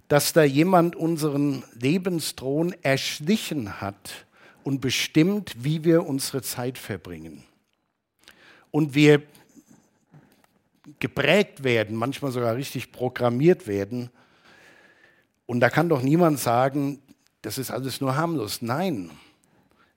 dass 0.07 0.33
da 0.33 0.43
jemand 0.43 0.95
unseren 0.95 1.63
Lebensthron 1.73 2.75
erschlichen 2.81 3.81
hat 3.81 4.25
und 4.63 4.81
bestimmt, 4.81 5.63
wie 5.63 5.83
wir 5.83 6.05
unsere 6.05 6.41
Zeit 6.41 6.77
verbringen. 6.77 7.43
Und 8.69 8.93
wir 8.93 9.23
geprägt 10.99 11.63
werden, 11.63 11.95
manchmal 11.95 12.31
sogar 12.31 12.55
richtig 12.55 12.91
programmiert 12.91 13.67
werden. 13.67 14.09
Und 15.45 15.59
da 15.59 15.69
kann 15.69 15.89
doch 15.89 16.01
niemand 16.01 16.39
sagen, 16.39 17.01
das 17.41 17.57
ist 17.57 17.71
alles 17.71 17.99
nur 18.01 18.15
harmlos. 18.15 18.61
Nein, 18.61 19.11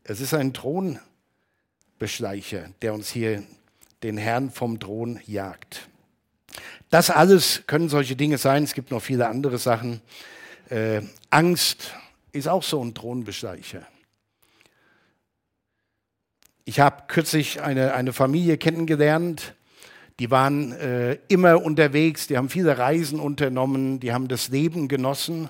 es 0.05 0.21
ist 0.21 0.35
ein 0.35 0.55
Thronbeschleicher, 0.55 2.71
der 2.83 2.95
uns 2.95 3.11
hier 3.11 3.43
den 4.03 4.17
Herrn 4.17 4.51
vom 4.51 4.81
Thron 4.81 5.21
jagt. 5.27 5.90
Das 6.89 7.11
alles 7.11 7.63
können 7.67 7.89
solche 7.89 8.17
Dinge 8.17 8.39
sein. 8.39 8.65
Es 8.65 8.75
gibt 8.75 8.91
noch 8.91 9.03
viele 9.03 9.29
andere 9.29 9.59
Sachen. 9.59 10.01
Äh, 10.69 11.03
Angst 11.31 11.93
ist 12.33 12.49
auch 12.49 12.63
so 12.63 12.83
ein 12.83 12.95
Thronbesteiger. 12.95 13.87
Ich 16.65 16.81
habe 16.81 17.05
kürzlich 17.09 17.63
eine, 17.63 17.95
eine 17.95 18.13
Familie 18.13 18.57
kennengelernt, 18.59 19.55
die 20.21 20.31
waren 20.31 20.73
äh, 20.73 21.19
immer 21.29 21.63
unterwegs, 21.63 22.27
die 22.27 22.37
haben 22.37 22.51
viele 22.51 22.77
Reisen 22.77 23.19
unternommen, 23.19 24.01
die 24.01 24.13
haben 24.13 24.29
das 24.29 24.49
Leben 24.49 24.87
genossen. 24.87 25.49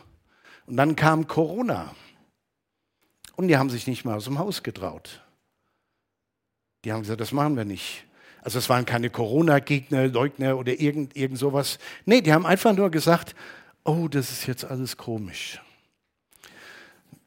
Und 0.66 0.76
dann 0.76 0.94
kam 0.94 1.26
Corona. 1.26 1.92
Und 3.34 3.48
die 3.48 3.56
haben 3.56 3.68
sich 3.68 3.88
nicht 3.88 4.04
mal 4.04 4.14
aus 4.14 4.26
dem 4.26 4.38
Haus 4.38 4.62
getraut. 4.62 5.24
Die 6.84 6.92
haben 6.92 7.00
gesagt, 7.00 7.20
das 7.20 7.32
machen 7.32 7.56
wir 7.56 7.64
nicht. 7.64 8.04
Also 8.42 8.59
es 8.59 8.68
waren 8.68 8.87
keine 8.87 9.11
Corona-Gegner, 9.11 10.09
Leugner 10.09 10.57
oder 10.57 10.81
irgend, 10.81 11.16
irgend 11.16 11.38
sowas. 11.38 11.79
Nee, 12.07 12.20
die 12.22 12.33
haben 12.33 12.46
einfach 12.46 12.74
nur 12.74 12.90
gesagt, 12.90 13.35
oh, 13.85 14.09
das 14.09 14.31
ist 14.31 14.46
jetzt 14.46 14.64
alles 14.64 14.96
komisch. 14.96 15.61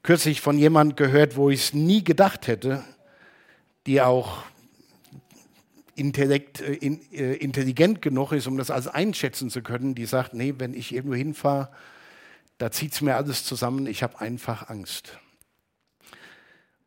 Kürzlich 0.01 0.41
von 0.41 0.57
jemandem 0.57 0.95
gehört, 0.95 1.35
wo 1.37 1.49
ich 1.49 1.61
es 1.61 1.73
nie 1.73 2.03
gedacht 2.03 2.47
hätte, 2.47 2.83
die 3.85 4.01
auch 4.01 4.43
Intellekt, 5.95 6.61
äh, 6.61 6.73
in, 6.73 6.99
äh, 7.11 7.35
intelligent 7.35 8.01
genug 8.01 8.31
ist, 8.31 8.47
um 8.47 8.57
das 8.57 8.71
alles 8.71 8.87
einschätzen 8.87 9.49
zu 9.49 9.61
können, 9.61 9.95
die 9.95 10.05
sagt, 10.05 10.33
nee, 10.33 10.55
wenn 10.57 10.73
ich 10.73 10.93
irgendwo 10.93 11.15
hinfahre, 11.15 11.69
da 12.57 12.71
zieht 12.71 12.93
es 12.93 13.01
mir 13.01 13.15
alles 13.15 13.45
zusammen, 13.45 13.85
ich 13.85 14.03
habe 14.03 14.19
einfach 14.19 14.69
Angst. 14.69 15.19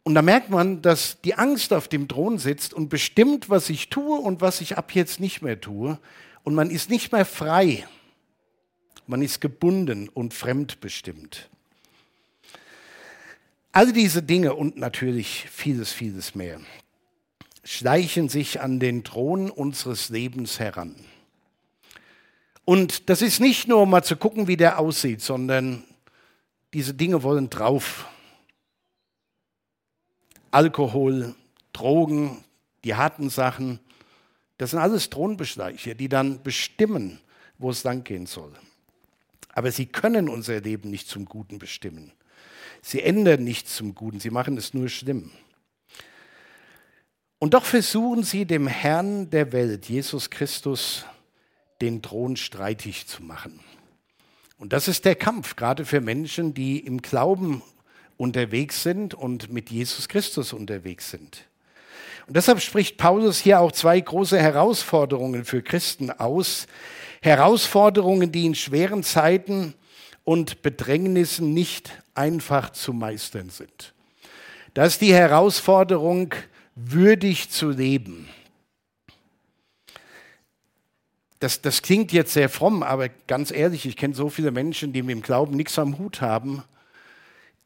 Und 0.07 0.14
da 0.14 0.23
merkt 0.23 0.51
man, 0.51 0.83
dass 0.83 1.21
die 1.23 1.35
Angst 1.35 1.73
auf 1.73 1.88
dem 1.88 2.07
Thron 2.07 2.38
sitzt 2.38 2.73
und 2.73 2.88
bestimmt, 2.88 3.51
was 3.51 3.69
ich 3.69 3.90
tue 3.90 4.16
und 4.16 4.40
was 4.40 4.61
ich 4.61 4.79
ab 4.79 4.95
jetzt 4.95 5.19
nicht 5.19 5.42
mehr 5.42 5.61
tue. 5.61 5.99
Und 6.45 6.55
man 6.55 6.71
ist 6.71 6.90
nicht 6.90 7.11
mehr 7.11 7.25
frei. 7.25 7.88
Man 9.09 9.21
ist 9.21 9.40
gebunden 9.40 10.09
und 10.09 10.33
fremdbestimmt. 10.33 11.51
All 13.73 13.92
diese 13.92 14.23
Dinge 14.23 14.55
und 14.55 14.77
natürlich 14.77 15.49
vieles, 15.51 15.92
vieles 15.92 16.37
mehr 16.37 16.61
schleichen 17.64 18.29
sich 18.29 18.61
an 18.61 18.79
den 18.79 19.03
Thron 19.03 19.51
unseres 19.51 20.09
Lebens 20.09 20.61
heran. 20.61 20.95
Und 22.64 23.11
das 23.11 23.23
ist 23.23 23.40
nicht 23.40 23.66
nur, 23.66 23.83
um 23.83 23.90
mal 23.90 24.05
zu 24.05 24.14
gucken, 24.14 24.47
wie 24.47 24.57
der 24.57 24.79
aussieht, 24.79 25.21
sondern 25.21 25.83
diese 26.73 26.95
Dinge 26.95 27.25
wollen 27.25 27.51
drauf. 27.51 28.07
Alkohol, 30.51 31.35
Drogen, 31.73 32.45
die 32.85 32.95
harten 32.95 33.31
Sachen, 33.31 33.81
das 34.59 34.71
sind 34.71 34.79
alles 34.79 35.11
Thronbeschleicher, 35.11 35.95
die 35.95 36.09
dann 36.09 36.43
bestimmen, 36.43 37.21
wo 37.59 37.71
es 37.71 37.85
lang 37.85 38.05
gehen 38.05 38.27
soll. 38.27 38.53
Aber 39.53 39.71
sie 39.71 39.87
können 39.87 40.29
unser 40.29 40.61
Leben 40.61 40.91
nicht 40.91 41.09
zum 41.09 41.25
Guten 41.25 41.59
bestimmen. 41.59 42.13
Sie 42.83 43.03
ändern 43.03 43.45
nichts 43.45 43.77
zum 43.77 43.95
Guten, 43.95 44.21
sie 44.21 44.31
machen 44.31 44.57
es 44.57 44.75
nur 44.75 44.89
schlimm. 44.89 45.31
Und 47.39 47.55
doch 47.55 47.65
versuchen 47.65 48.23
sie 48.23 48.47
dem 48.47 48.67
Herrn 48.67 49.29
der 49.31 49.53
Welt, 49.53 49.89
Jesus 49.89 50.31
Christus, 50.31 51.05
den 51.81 52.01
Thron 52.01 52.37
streitig 52.37 53.07
zu 53.07 53.23
machen. 53.23 53.61
Und 54.59 54.73
das 54.73 54.89
ist 54.89 55.05
der 55.05 55.17
Kampf, 55.17 55.57
gerade 55.57 55.85
für 55.85 56.01
Menschen, 56.01 56.55
die 56.55 56.79
im 56.79 57.03
Glauben 57.03 57.63
unterwegs 58.17 58.83
sind 58.83 59.15
und 59.15 59.53
mit 59.53 59.71
Jesus 59.71 60.09
Christus 60.09 60.53
unterwegs 60.53 61.11
sind. 61.11 61.45
Und 62.27 62.37
deshalb 62.37 62.61
spricht 62.61 62.97
Paulus 62.97 63.39
hier 63.39 63.61
auch 63.61 63.73
zwei 63.73 64.01
große 64.01 64.39
Herausforderungen 64.39 65.45
für 65.45 65.63
Christen 65.63 66.11
aus. 66.11 66.67
Herausforderungen, 67.23 68.33
die 68.33 68.47
in 68.47 68.55
schweren 68.55 69.03
Zeiten 69.03 69.75
und 70.25 70.63
Bedrängnissen 70.63 71.55
nicht 71.55 72.03
einfach 72.15 72.71
zu 72.71 72.93
meistern 72.93 73.51
sind. 73.51 73.95
Das 74.75 74.95
ist 74.95 75.01
die 75.03 75.15
Herausforderung, 75.15 76.35
würdig 76.75 77.51
zu 77.51 77.71
leben. 77.71 78.29
Das, 81.39 81.63
das 81.63 81.81
klingt 81.81 82.13
jetzt 82.13 82.33
sehr 82.33 82.49
fromm, 82.49 82.83
aber 82.83 83.09
ganz 83.09 83.51
ehrlich, 83.51 83.87
ich 83.87 83.97
kenne 83.97 84.15
so 84.15 84.29
viele 84.29 84.51
Menschen, 84.51 84.93
die 84.93 85.03
mit 85.03 85.17
dem 85.17 85.23
Glauben 85.23 85.57
nichts 85.57 85.79
am 85.79 85.99
Hut 85.99 86.21
haben 86.21 86.65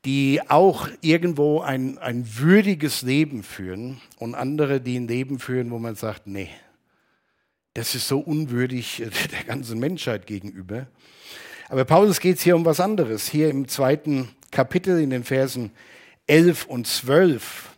die 0.04 0.40
auch 0.48 0.88
irgendwo 1.02 1.60
ein, 1.60 1.98
ein 1.98 2.26
würdiges 2.38 3.02
Leben 3.02 3.42
führen 3.42 4.00
und 4.18 4.34
andere, 4.34 4.80
die 4.80 4.98
ein 4.98 5.08
Leben 5.08 5.38
führen, 5.38 5.70
wo 5.70 5.78
man 5.78 5.94
sagt, 5.94 6.26
nee, 6.26 6.48
das 7.74 7.94
ist 7.94 8.08
so 8.08 8.18
unwürdig 8.18 9.02
der 9.32 9.44
ganzen 9.44 9.78
Menschheit 9.78 10.26
gegenüber. 10.26 10.86
Aber 11.68 11.84
Paulus 11.84 12.18
geht 12.20 12.38
es 12.38 12.42
hier 12.42 12.56
um 12.56 12.64
was 12.64 12.80
anderes. 12.80 13.28
Hier 13.28 13.50
im 13.50 13.68
zweiten 13.68 14.28
Kapitel 14.50 15.00
in 15.00 15.10
den 15.10 15.22
Versen 15.22 15.70
11 16.26 16.66
und 16.66 16.86
12, 16.86 17.70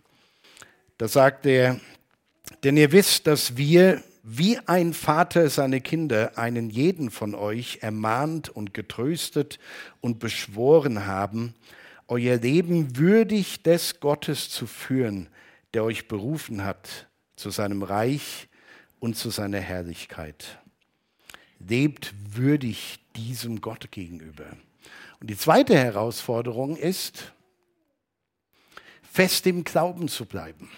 da 0.99 1.09
sagt 1.09 1.47
er, 1.47 1.81
denn 2.65 2.77
ihr 2.77 2.93
wisst, 2.93 3.27
dass 3.27 3.57
wir 3.57 4.03
wie 4.23 4.59
ein 4.67 4.95
Vater 4.95 5.51
seine 5.51 5.81
Kinder 5.81 6.39
einen 6.39 6.71
jeden 6.71 7.11
von 7.11 7.35
euch 7.35 7.79
ermahnt 7.81 8.49
und 8.49 8.73
getröstet 8.73 9.59
und 10.01 10.21
beschworen 10.21 11.07
haben, 11.07 11.55
euer 12.13 12.37
Leben 12.37 12.99
würdig 12.99 13.63
des 13.63 13.99
Gottes 13.99 14.51
zu 14.51 14.67
führen, 14.67 15.31
der 15.73 15.83
euch 15.83 16.09
berufen 16.09 16.63
hat 16.63 17.09
zu 17.37 17.49
seinem 17.49 17.83
Reich 17.83 18.49
und 19.01 19.17
zu 19.17 19.31
seiner 19.31 19.61
Herrlichkeit. 19.61 20.59
Lebt 21.59 22.13
würdig 22.35 22.99
diesem 23.17 23.63
Gott 23.63 23.91
gegenüber. 23.91 24.45
Und 25.21 25.31
die 25.31 25.39
zweite 25.39 25.75
Herausforderung 25.75 26.77
ist, 26.77 27.33
fest 29.11 29.47
im 29.47 29.65
Glauben 29.65 30.09
zu 30.09 30.27
bleiben. 30.27 30.69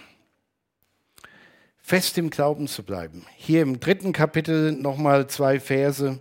Fest 1.79 2.17
im 2.17 2.31
Glauben 2.31 2.69
zu 2.69 2.85
bleiben. 2.85 3.27
Hier 3.37 3.63
im 3.63 3.81
dritten 3.81 4.13
Kapitel 4.13 4.71
nochmal 4.71 5.27
zwei 5.27 5.59
Verse. 5.59 6.21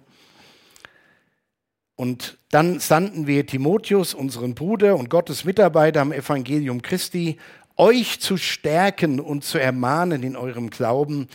Und 1.95 2.38
dann 2.49 2.79
sandten 2.79 3.27
wir 3.27 3.45
Timotheus, 3.45 4.13
unseren 4.13 4.56
Bruder 4.56 4.95
und 4.95 5.10
Gottes 5.10 5.45
Mitarbeiter 5.45 6.01
am 6.01 6.12
Evangelium 6.12 6.82
Christi, 6.82 7.38
euch 7.75 8.19
zu 8.19 8.38
stärken 8.38 9.19
und 9.19 9.43
zu 9.43 9.58
ermahnen 9.58 10.23
in 10.23 10.36
eurem 10.36 10.69
Glauben, 10.69 11.27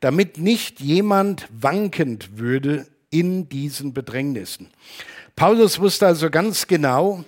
damit 0.00 0.38
nicht 0.38 0.80
jemand 0.80 1.48
wankend 1.50 2.38
würde 2.38 2.86
in 3.10 3.48
diesen 3.48 3.94
Bedrängnissen. 3.94 4.68
Paulus 5.36 5.80
wusste 5.80 6.06
also 6.06 6.30
ganz 6.30 6.66
genau, 6.66 7.24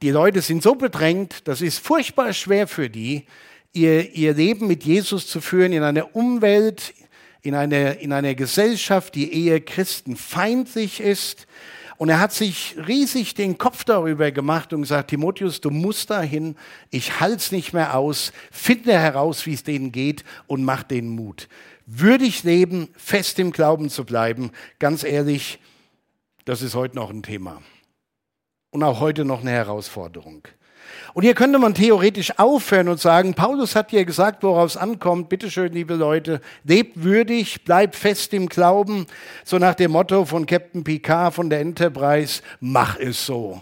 die 0.00 0.10
Leute 0.10 0.42
sind 0.42 0.62
so 0.62 0.74
bedrängt, 0.74 1.46
das 1.46 1.60
ist 1.60 1.78
furchtbar 1.78 2.32
schwer 2.32 2.66
für 2.66 2.90
die, 2.90 3.26
ihr, 3.72 4.12
ihr 4.14 4.34
Leben 4.34 4.66
mit 4.66 4.84
Jesus 4.84 5.28
zu 5.28 5.40
führen 5.40 5.72
in 5.72 5.82
einer 5.82 6.14
Umwelt, 6.16 6.94
in 7.42 7.54
einer, 7.54 7.98
in 7.98 8.12
einer 8.12 8.34
Gesellschaft, 8.34 9.14
die 9.14 9.46
eher 9.46 9.60
christenfeindlich 9.60 11.00
ist, 11.00 11.46
und 12.02 12.08
er 12.08 12.18
hat 12.18 12.32
sich 12.32 12.74
riesig 12.88 13.34
den 13.34 13.58
Kopf 13.58 13.84
darüber 13.84 14.32
gemacht 14.32 14.72
und 14.72 14.82
gesagt, 14.82 15.10
Timotheus, 15.10 15.60
du 15.60 15.70
musst 15.70 16.10
dahin, 16.10 16.56
ich 16.90 17.20
halte 17.20 17.54
nicht 17.54 17.74
mehr 17.74 17.96
aus, 17.96 18.32
finde 18.50 18.98
heraus, 18.98 19.46
wie 19.46 19.52
es 19.54 19.62
denen 19.62 19.92
geht 19.92 20.24
und 20.48 20.64
mach 20.64 20.82
denen 20.82 21.10
Mut. 21.10 21.48
Würdig 21.86 22.42
leben, 22.42 22.88
fest 22.96 23.38
im 23.38 23.52
Glauben 23.52 23.88
zu 23.88 24.04
bleiben, 24.04 24.50
ganz 24.80 25.04
ehrlich, 25.04 25.60
das 26.44 26.60
ist 26.60 26.74
heute 26.74 26.96
noch 26.96 27.08
ein 27.08 27.22
Thema. 27.22 27.62
Und 28.72 28.82
auch 28.82 28.98
heute 28.98 29.24
noch 29.24 29.42
eine 29.42 29.52
Herausforderung. 29.52 30.48
Und 31.14 31.24
hier 31.24 31.34
könnte 31.34 31.58
man 31.58 31.74
theoretisch 31.74 32.38
aufhören 32.38 32.88
und 32.88 33.00
sagen, 33.00 33.34
Paulus 33.34 33.76
hat 33.76 33.92
ja 33.92 34.02
gesagt, 34.04 34.42
worauf 34.42 34.70
es 34.70 34.76
ankommt. 34.76 35.28
Bitte 35.28 35.50
schön, 35.50 35.72
liebe 35.72 35.94
Leute, 35.94 36.40
lebt 36.64 37.02
würdig, 37.02 37.64
bleibt 37.64 37.96
fest 37.96 38.32
im 38.32 38.48
Glauben. 38.48 39.06
So 39.44 39.58
nach 39.58 39.74
dem 39.74 39.92
Motto 39.92 40.24
von 40.24 40.46
Captain 40.46 40.84
Picard 40.84 41.34
von 41.34 41.50
der 41.50 41.60
Enterprise, 41.60 42.42
mach 42.60 42.98
es 42.98 43.26
so. 43.26 43.60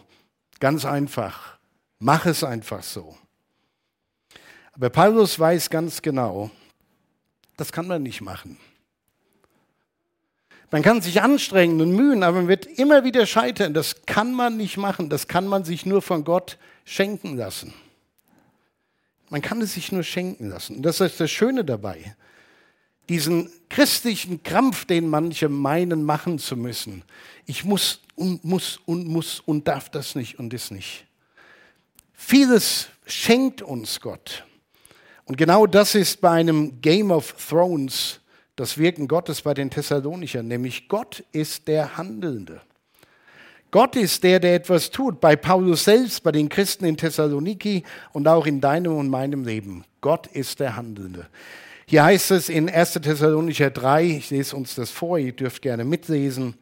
Ganz 0.61 0.85
einfach. 0.85 1.59
Mach 1.99 2.27
es 2.27 2.45
einfach 2.45 2.83
so. 2.83 3.17
Aber 4.73 4.89
Paulus 4.89 5.39
weiß 5.39 5.69
ganz 5.69 6.01
genau, 6.01 6.51
das 7.57 7.73
kann 7.73 7.87
man 7.87 8.03
nicht 8.03 8.23
machen. 8.23 8.57
Man 10.71 10.83
kann 10.83 11.03
sich 11.03 11.21
anstrengen 11.21 11.81
und 11.81 11.93
mühen, 11.93 12.23
aber 12.23 12.39
man 12.39 12.49
wird 12.49 12.67
immer 12.67 13.03
wieder 13.03 13.27
scheitern. 13.27 13.75
Das 13.75 14.07
kann 14.07 14.33
man 14.33 14.57
nicht 14.57 14.77
machen. 14.77 15.09
Das 15.09 15.27
kann 15.27 15.47
man 15.47 15.65
sich 15.65 15.85
nur 15.85 16.01
von 16.01 16.23
Gott 16.23 16.59
schenken 16.85 17.37
lassen. 17.37 17.75
Man 19.31 19.43
kann 19.43 19.61
es 19.61 19.75
sich 19.75 19.91
nur 19.91 20.05
schenken 20.05 20.49
lassen. 20.49 20.77
Und 20.77 20.83
das 20.83 21.01
ist 21.01 21.21
das 21.21 21.31
Schöne 21.31 21.65
dabei. 21.65 22.15
Diesen 23.09 23.51
christlichen 23.69 24.43
Krampf, 24.45 24.85
den 24.85 25.09
manche 25.09 25.49
meinen, 25.49 26.05
machen 26.05 26.39
zu 26.39 26.57
müssen. 26.57 27.03
Ich 27.47 27.65
muss 27.65 28.01
und 28.15 28.45
muss 28.45 28.79
und 28.87 29.09
muss 29.09 29.41
und 29.41 29.67
darf 29.67 29.89
das 29.89 30.15
nicht 30.15 30.39
und 30.39 30.53
das 30.53 30.71
nicht. 30.71 31.07
Vieles 32.13 32.89
schenkt 33.07 33.63
uns 33.63 34.01
Gott. 34.01 34.45
Und 35.25 35.37
genau 35.37 35.67
das 35.67 35.95
ist 35.97 36.21
bei 36.21 36.31
einem 36.31 36.81
Game 36.81 37.11
of 37.11 37.35
Thrones 37.49 38.20
das 38.61 38.77
Wirken 38.77 39.09
Gottes 39.09 39.41
bei 39.41 39.55
den 39.55 39.71
Thessalonichern, 39.71 40.47
nämlich 40.47 40.87
Gott 40.87 41.25
ist 41.33 41.67
der 41.67 41.97
Handelnde. 41.97 42.61
Gott 43.71 43.97
ist 43.97 44.23
der, 44.23 44.39
der 44.39 44.55
etwas 44.55 44.91
tut. 44.91 45.19
Bei 45.19 45.35
Paulus 45.35 45.85
selbst, 45.85 46.23
bei 46.23 46.31
den 46.31 46.51
Christen 46.51 46.85
in 46.85 46.97
Thessaloniki 46.97 47.85
und 48.13 48.29
auch 48.29 48.45
in 48.45 48.61
deinem 48.61 48.97
und 48.97 49.09
meinem 49.09 49.45
Leben. 49.45 49.85
Gott 50.03 50.27
ist 50.27 50.61
der 50.61 50.77
Handelnde. 50.77 51.27
Hier 51.87 52.05
heißt 52.05 52.33
es 52.33 52.51
in 52.51 52.69
1. 52.69 52.93
Thessalonicher 52.93 53.71
3, 53.71 54.05
ich 54.05 54.31
lese 54.31 54.55
uns 54.55 54.75
das 54.75 54.91
vor, 54.91 55.17
ihr 55.17 55.33
dürft 55.33 55.63
gerne 55.63 55.85
mitlesen. 55.87 56.55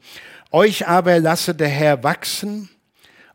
Euch 0.52 0.86
aber 0.86 1.18
lasse 1.18 1.54
der 1.54 1.68
Herr 1.68 2.04
wachsen 2.04 2.70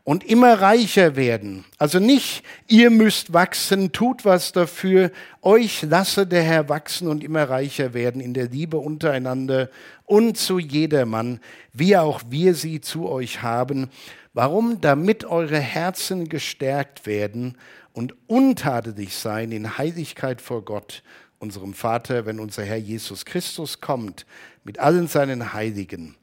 und 0.04 0.22
immer 0.22 0.60
reicher 0.60 1.16
werden. 1.16 1.64
Also 1.78 1.98
nicht, 1.98 2.44
ihr 2.68 2.90
müsst 2.90 3.32
wachsen, 3.32 3.90
tut 3.90 4.26
was 4.26 4.52
dafür. 4.52 5.10
Euch 5.40 5.82
lasse 5.82 6.26
der 6.26 6.42
Herr 6.42 6.68
wachsen 6.68 7.08
und 7.08 7.24
immer 7.24 7.48
reicher 7.48 7.94
werden 7.94 8.20
in 8.20 8.34
der 8.34 8.48
Liebe 8.48 8.76
untereinander 8.76 9.70
und 10.04 10.36
zu 10.36 10.58
jedermann, 10.58 11.40
wie 11.72 11.96
auch 11.96 12.20
wir 12.28 12.54
sie 12.54 12.82
zu 12.82 13.08
euch 13.08 13.42
haben. 13.42 13.88
Warum? 14.34 14.80
Damit 14.82 15.24
eure 15.24 15.58
Herzen 15.58 16.28
gestärkt 16.28 17.06
werden 17.06 17.56
und 17.94 18.14
untadelig 18.26 19.16
sein 19.16 19.52
in 19.52 19.78
Heiligkeit 19.78 20.42
vor 20.42 20.64
Gott, 20.64 21.02
unserem 21.38 21.72
Vater, 21.72 22.26
wenn 22.26 22.40
unser 22.40 22.64
Herr 22.64 22.76
Jesus 22.76 23.24
Christus 23.24 23.80
kommt, 23.80 24.26
mit 24.64 24.78
allen 24.78 25.08
seinen 25.08 25.54
Heiligen. 25.54 26.16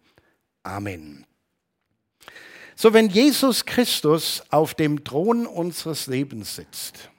Amen. 0.61 1.25
So, 2.81 2.93
wenn 2.93 3.09
Jesus 3.09 3.63
Christus 3.63 4.41
auf 4.49 4.73
dem 4.73 5.03
Thron 5.03 5.45
unseres 5.45 6.07
Lebens 6.07 6.55
sitzt, 6.55 7.11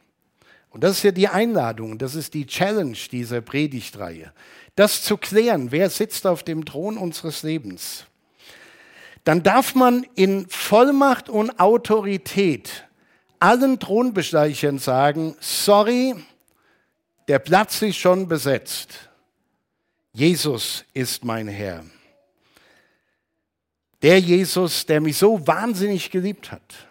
und 0.70 0.82
das 0.82 0.96
ist 0.96 1.02
ja 1.04 1.12
die 1.12 1.28
Einladung, 1.28 1.98
das 1.98 2.16
ist 2.16 2.34
die 2.34 2.46
Challenge 2.46 2.98
dieser 3.12 3.42
Predigtreihe, 3.42 4.32
das 4.74 5.04
zu 5.04 5.16
klären, 5.16 5.70
wer 5.70 5.88
sitzt 5.88 6.26
auf 6.26 6.42
dem 6.42 6.64
Thron 6.64 6.98
unseres 6.98 7.44
Lebens, 7.44 8.06
dann 9.22 9.44
darf 9.44 9.76
man 9.76 10.04
in 10.16 10.48
Vollmacht 10.48 11.28
und 11.28 11.60
Autorität 11.60 12.88
allen 13.38 13.78
Thronbesteichern 13.78 14.80
sagen, 14.80 15.36
sorry, 15.38 16.16
der 17.28 17.38
Platz 17.38 17.80
ist 17.82 17.98
schon 17.98 18.26
besetzt. 18.26 19.10
Jesus 20.12 20.84
ist 20.92 21.24
mein 21.24 21.46
Herr. 21.46 21.84
Der 24.02 24.18
Jesus, 24.18 24.84
der 24.84 25.00
mich 25.00 25.16
so 25.16 25.46
wahnsinnig 25.46 26.10
geliebt 26.10 26.50
hat, 26.50 26.88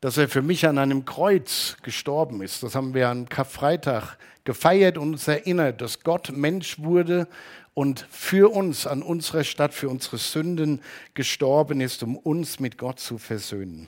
dass 0.00 0.16
er 0.16 0.26
für 0.26 0.40
mich 0.40 0.66
an 0.66 0.78
einem 0.78 1.04
Kreuz 1.04 1.76
gestorben 1.82 2.40
ist. 2.40 2.62
Das 2.62 2.74
haben 2.74 2.94
wir 2.94 3.10
am 3.10 3.28
Karfreitag 3.28 4.16
gefeiert 4.44 4.96
und 4.96 5.12
uns 5.12 5.28
erinnert, 5.28 5.82
dass 5.82 6.00
Gott 6.00 6.32
Mensch 6.34 6.78
wurde 6.78 7.28
und 7.74 8.06
für 8.10 8.54
uns, 8.54 8.86
an 8.86 9.02
unserer 9.02 9.44
Stadt, 9.44 9.74
für 9.74 9.90
unsere 9.90 10.16
Sünden 10.16 10.80
gestorben 11.12 11.82
ist, 11.82 12.02
um 12.02 12.16
uns 12.16 12.58
mit 12.58 12.78
Gott 12.78 13.00
zu 13.00 13.18
versöhnen. 13.18 13.86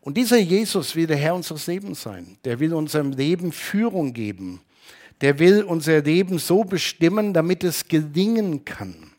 Und 0.00 0.16
dieser 0.16 0.38
Jesus 0.38 0.96
will 0.96 1.06
der 1.06 1.18
Herr 1.18 1.34
unseres 1.34 1.66
Lebens 1.66 2.02
sein. 2.02 2.38
Der 2.44 2.58
will 2.58 2.72
unserem 2.72 3.12
Leben 3.12 3.52
Führung 3.52 4.14
geben. 4.14 4.62
Der 5.20 5.38
will 5.38 5.62
unser 5.62 6.00
Leben 6.00 6.38
so 6.38 6.64
bestimmen, 6.64 7.34
damit 7.34 7.64
es 7.64 7.88
gelingen 7.88 8.64
kann 8.64 9.12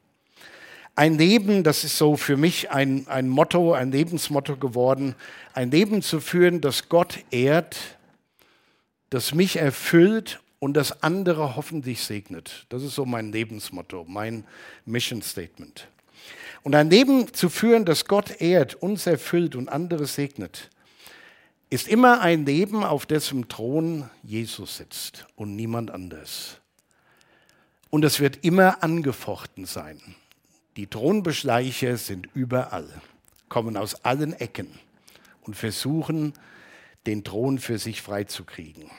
ein 0.99 1.17
Leben, 1.17 1.63
das 1.63 1.85
ist 1.85 1.97
so 1.97 2.17
für 2.17 2.35
mich 2.35 2.71
ein, 2.71 3.07
ein 3.07 3.29
Motto, 3.29 3.71
ein 3.71 3.89
Lebensmotto 3.89 4.57
geworden, 4.57 5.15
ein 5.53 5.71
Leben 5.71 6.01
zu 6.01 6.19
führen, 6.19 6.59
das 6.59 6.89
Gott 6.89 7.19
ehrt, 7.31 7.77
das 9.09 9.33
mich 9.33 9.55
erfüllt 9.55 10.41
und 10.59 10.73
das 10.73 11.01
andere 11.01 11.55
hoffentlich 11.55 12.01
segnet. 12.01 12.65
Das 12.67 12.83
ist 12.83 12.95
so 12.95 13.05
mein 13.05 13.31
Lebensmotto, 13.31 14.03
mein 14.09 14.43
Mission 14.83 15.21
Statement. 15.21 15.87
Und 16.63 16.75
ein 16.75 16.89
Leben 16.89 17.33
zu 17.33 17.47
führen, 17.47 17.85
das 17.85 18.03
Gott 18.03 18.41
ehrt, 18.41 18.75
uns 18.75 19.07
erfüllt 19.07 19.55
und 19.55 19.69
andere 19.69 20.05
segnet, 20.05 20.69
ist 21.69 21.87
immer 21.87 22.19
ein 22.19 22.45
Leben, 22.45 22.83
auf 22.83 23.05
dessen 23.05 23.47
Thron 23.47 24.09
Jesus 24.21 24.75
sitzt 24.75 25.27
und 25.37 25.55
niemand 25.55 25.91
anders. 25.91 26.57
Und 27.89 28.03
es 28.03 28.19
wird 28.19 28.43
immer 28.43 28.83
angefochten 28.83 29.65
sein. 29.65 30.01
Die 30.79 30.87
Thronbeschleicher 30.87 31.97
sind 31.97 32.29
überall, 32.33 32.87
kommen 33.49 33.75
aus 33.75 34.05
allen 34.05 34.31
Ecken 34.31 34.79
und 35.41 35.57
versuchen, 35.57 36.31
den 37.05 37.25
Thron 37.25 37.59
für 37.59 37.77
sich 37.77 38.01
freizukriegen. 38.01 38.89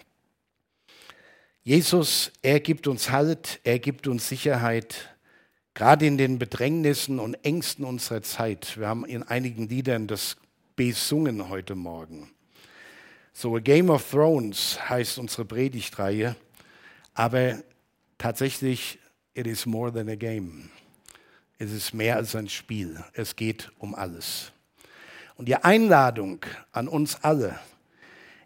Jesus, 1.63 2.33
er 2.43 2.61
gibt 2.61 2.87
uns 2.87 3.11
Halt, 3.11 3.61
er 3.65 3.79
gibt 3.79 4.09
uns 4.09 4.29
Sicherheit, 4.29 5.17
gerade 5.73 6.05
in 6.05 6.19
den 6.19 6.39
Bedrängnissen 6.39 7.19
und 7.19 7.33
Ängsten 7.47 7.87
unserer 7.87 8.21
Zeit. 8.21 8.77
Wir 8.77 8.87
haben 8.87 9.07
in 9.07 9.23
einigen 9.23 9.67
Liedern 9.67 10.07
das 10.07 10.37
besungen 10.77 11.49
heute 11.49 11.77
Morgen. 11.77 12.31
So, 13.33 13.57
A 13.57 13.61
Game 13.61 13.89
of 13.89 14.11
Thrones 14.11 14.79
heißt 14.87 15.19
unsere 15.19 15.47
Predigtreihe, 15.47 16.37
aber 17.15 17.63
tatsächlich, 18.19 18.99
it 19.33 19.47
is 19.47 19.65
more 19.65 19.91
than 19.91 20.11
a 20.11 20.17
game. 20.17 20.69
Es 21.63 21.73
ist 21.73 21.93
mehr 21.93 22.17
als 22.17 22.35
ein 22.35 22.49
Spiel. 22.49 23.05
Es 23.13 23.37
geht 23.37 23.71
um 23.79 23.95
alles. 23.95 24.51
Und 25.37 25.47
die 25.47 25.57
Einladung 25.57 26.41
an 26.73 26.89
uns 26.89 27.23
alle 27.23 27.61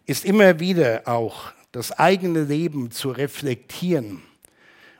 ist 0.05 0.25
immer 0.25 0.59
wieder 0.59 1.03
auch 1.05 1.53
das 1.71 1.93
eigene 1.93 2.43
Leben 2.43 2.91
zu 2.91 3.11
reflektieren 3.11 4.21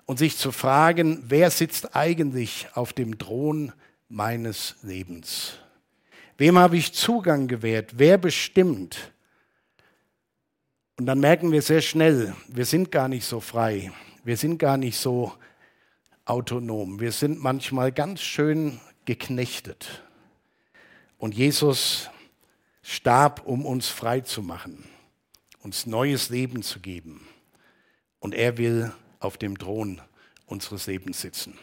und 0.06 0.17
sich 0.17 0.38
zu 0.38 0.54
fragen, 0.54 1.25
wer 1.28 1.51
sitzt 1.51 1.93
eigentlich 1.93 2.69
auf 2.73 2.93
dem 2.93 3.17
Thron 3.17 3.73
meines 4.08 4.78
Lebens? 4.82 5.58
Wem 6.38 6.58
habe 6.58 6.78
ich 6.78 6.93
Zugang 6.93 7.49
gewährt? 7.49 7.95
Wer 7.97 8.17
bestimmt? 8.17 9.12
Und 10.97 11.06
dann 11.06 11.19
merken 11.19 11.51
wir 11.51 11.62
sehr 11.62 11.82
schnell, 11.82 12.34
wir 12.47 12.65
sind 12.65 12.93
gar 12.93 13.10
nicht 13.10 13.25
so 13.25 13.41
frei. 13.41 13.91
Wir 14.23 14.38
sind 14.38 14.58
gar 14.58 14.78
nicht 14.78 14.97
so 14.97 15.34
autonom. 16.25 16.99
Wir 16.99 17.11
sind 17.11 17.41
manchmal 17.41 17.91
ganz 17.91 18.21
schön 18.21 18.79
geknechtet. 19.05 20.03
Und 21.17 21.35
Jesus 21.35 22.09
starb, 22.81 23.45
um 23.45 23.65
uns 23.65 23.88
frei 23.88 24.21
zu 24.21 24.41
machen, 24.41 24.83
uns 25.61 25.85
neues 25.85 26.29
Leben 26.29 26.63
zu 26.63 26.79
geben. 26.79 27.25
Und 28.19 28.33
er 28.35 28.57
will 28.57 28.91
auf 29.19 29.38
dem 29.38 29.57
Thron 29.57 30.01
unseres 30.45 30.88
Lebens 30.88 31.21
sitzen. 31.21 31.57